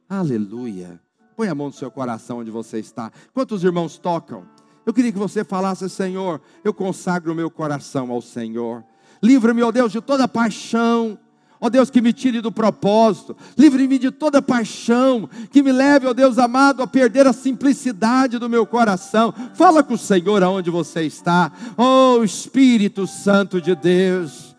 [0.08, 1.00] Aleluia.
[1.36, 3.12] Põe a mão no seu coração onde você está.
[3.32, 4.44] Quantos irmãos tocam?
[4.84, 8.84] Eu queria que você falasse, Senhor, eu consagro o meu coração ao Senhor.
[9.22, 11.18] Livra-me, ó Deus, de toda paixão
[11.60, 16.14] Ó Deus, que me tire do propósito, livre-me de toda paixão, que me leve, ó
[16.14, 19.34] Deus amado, a perder a simplicidade do meu coração.
[19.54, 24.54] Fala com o Senhor aonde você está, ó Espírito Santo de Deus.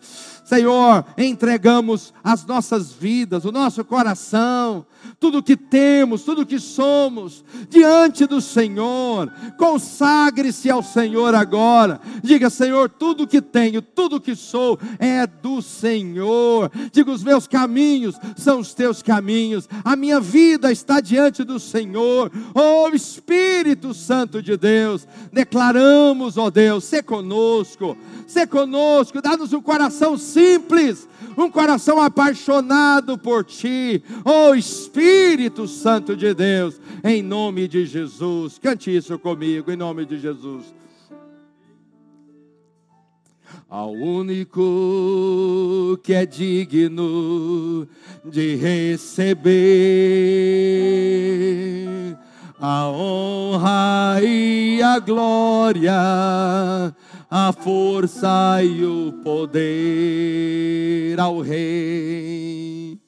[0.52, 4.84] Senhor, entregamos as nossas vidas, o nosso coração,
[5.18, 9.32] tudo que temos, tudo que somos, diante do Senhor.
[9.56, 11.98] Consagre-se ao Senhor agora.
[12.22, 16.70] Diga, Senhor, tudo que tenho, tudo que sou é do Senhor.
[16.92, 19.66] Diga, os meus caminhos são os teus caminhos.
[19.82, 22.30] A minha vida está diante do Senhor.
[22.54, 27.96] Oh Espírito Santo de Deus, declaramos, ó oh Deus, se conosco,
[28.26, 36.16] se conosco, dá-nos um coração simples simples, um coração apaixonado por Ti, oh Espírito Santo
[36.16, 38.58] de Deus, em nome de Jesus.
[38.58, 40.74] Cante isso comigo, em nome de Jesus.
[43.68, 47.86] Ao único que é digno
[48.24, 49.52] de receber
[52.60, 55.92] a honra e a glória
[57.34, 63.01] a força e o poder ao Rei.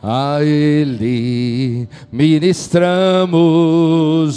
[0.00, 3.34] A Ele ministramos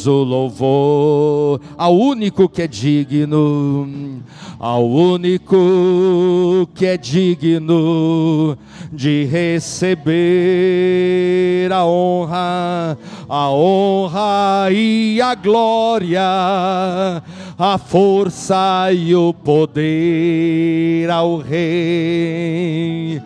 [0.07, 4.23] o louvor, ao único que é digno,
[4.59, 8.57] ao único que é digno
[8.91, 10.11] de receber
[11.71, 12.97] a honra,
[13.29, 16.23] a honra e a glória,
[17.55, 23.21] a força e o poder ao Rei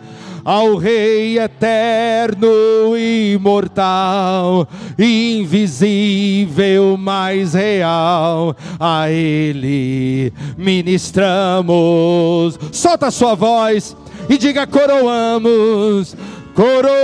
[0.46, 12.56] ao Rei eterno, imortal, invisível, mais real, a Ele ministramos.
[12.70, 13.96] Solta a sua voz
[14.28, 16.14] e diga: coroamos,
[16.54, 16.94] coroamos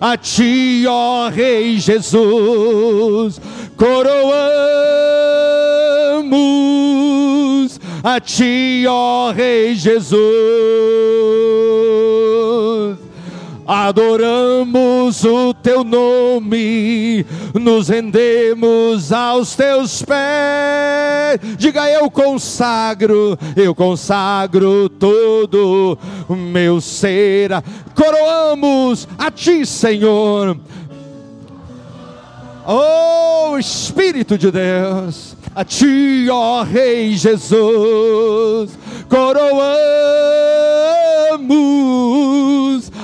[0.00, 3.40] a Ti, ó Rei Jesus,
[3.76, 4.38] coroamos
[8.16, 11.18] a Ti, ó Rei Jesus
[13.68, 21.38] adoramos o teu nome, nos rendemos aos teus pés.
[21.58, 27.50] Diga eu consagro, eu consagro todo o meu ser.
[27.94, 30.56] Coroamos a ti, Senhor.
[32.66, 38.78] Oh Espírito de Deus, a ti, ó Rei Jesus,
[39.08, 39.38] coroamos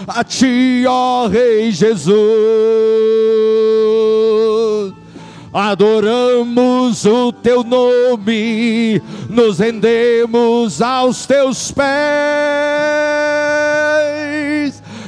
[0.06, 2.14] a ti, ó Rei Jesus.
[5.52, 11.84] Adoramos o teu nome, nos rendemos aos teus pés.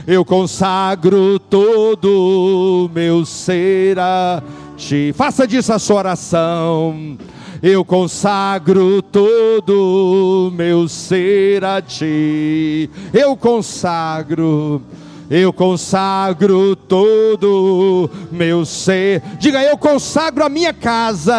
[0.06, 4.40] Eu consagro todo o meu ser a
[4.76, 5.12] ti.
[5.16, 7.16] Faça disso a sua oração
[7.62, 12.90] eu consagro todo meu ser a ti.
[13.12, 14.82] Eu consagro,
[15.30, 19.22] eu consagro todo meu ser.
[19.38, 21.34] Diga, eu consagro a minha casa.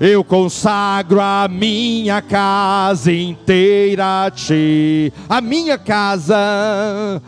[0.00, 7.22] Eu consagro a minha casa inteira a ti, a minha casa.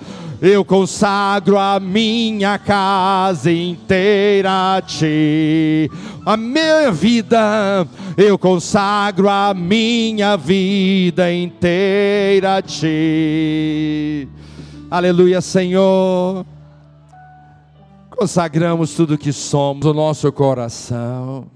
[0.47, 5.91] Eu consagro a minha casa inteira a ti,
[6.25, 7.87] a minha vida.
[8.17, 14.29] Eu consagro a minha vida inteira a ti.
[14.89, 16.47] Aleluia, Senhor.
[18.11, 21.51] Consagramos tudo que somos, o nosso coração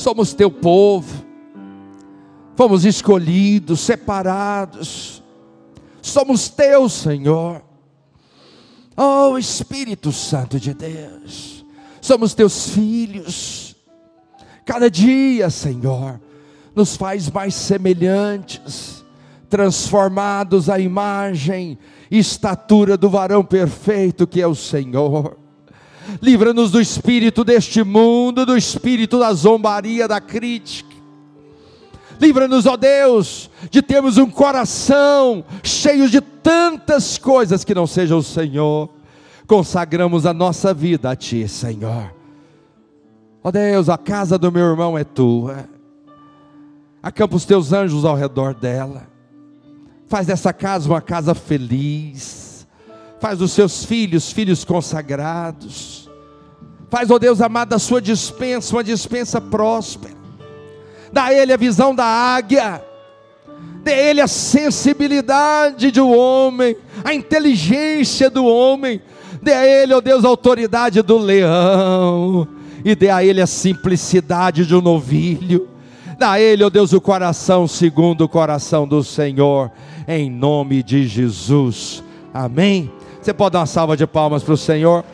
[0.00, 1.24] somos teu povo,
[2.56, 5.22] fomos escolhidos, separados,
[6.10, 7.62] somos teus, Senhor.
[8.96, 11.64] Oh Espírito Santo de Deus,
[12.00, 13.74] somos teus filhos.
[14.64, 16.20] Cada dia, Senhor,
[16.74, 19.04] nos faz mais semelhantes,
[19.48, 21.78] transformados à imagem
[22.10, 25.40] e estatura do varão perfeito que é o Senhor
[26.20, 30.89] livra-nos do espírito deste mundo, do espírito da zombaria, da crítica.
[32.20, 38.22] Livra-nos, ó Deus, de termos um coração cheio de tantas coisas que não seja o
[38.22, 38.90] Senhor.
[39.46, 42.14] Consagramos a nossa vida a Ti, Senhor.
[43.42, 45.68] Ó Deus, a casa do meu irmão é tua.
[47.02, 49.08] Acampa os teus anjos ao redor dela.
[50.06, 52.66] Faz dessa casa uma casa feliz.
[53.18, 56.00] Faz dos seus filhos filhos consagrados
[56.90, 60.19] Faz, ó Deus amado, da sua dispensa uma dispensa próspera.
[61.12, 62.82] Dá a ele a visão da águia.
[63.82, 69.00] Dê a ele a sensibilidade do homem, a inteligência do homem.
[69.42, 72.46] Dê a ele, ó oh Deus, a autoridade do leão.
[72.84, 75.68] E dê a ele a simplicidade de um novilho.
[76.18, 79.70] Dá a ele, ó oh Deus, o coração segundo o coração do Senhor.
[80.06, 82.04] Em nome de Jesus.
[82.32, 82.90] Amém.
[83.20, 85.04] Você pode dar uma salva de palmas para o Senhor?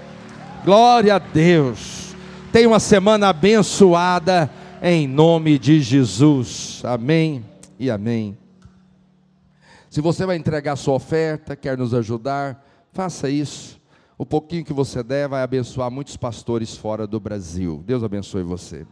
[0.65, 2.15] Glória a Deus.
[2.53, 4.51] Tenha uma semana abençoada
[4.83, 6.83] em nome de Jesus.
[6.85, 7.45] Amém
[7.79, 8.37] e amém.
[9.89, 13.81] Se você vai entregar sua oferta, quer nos ajudar, faça isso.
[14.19, 17.83] O pouquinho que você der vai abençoar muitos pastores fora do Brasil.
[17.87, 18.87] Deus abençoe você.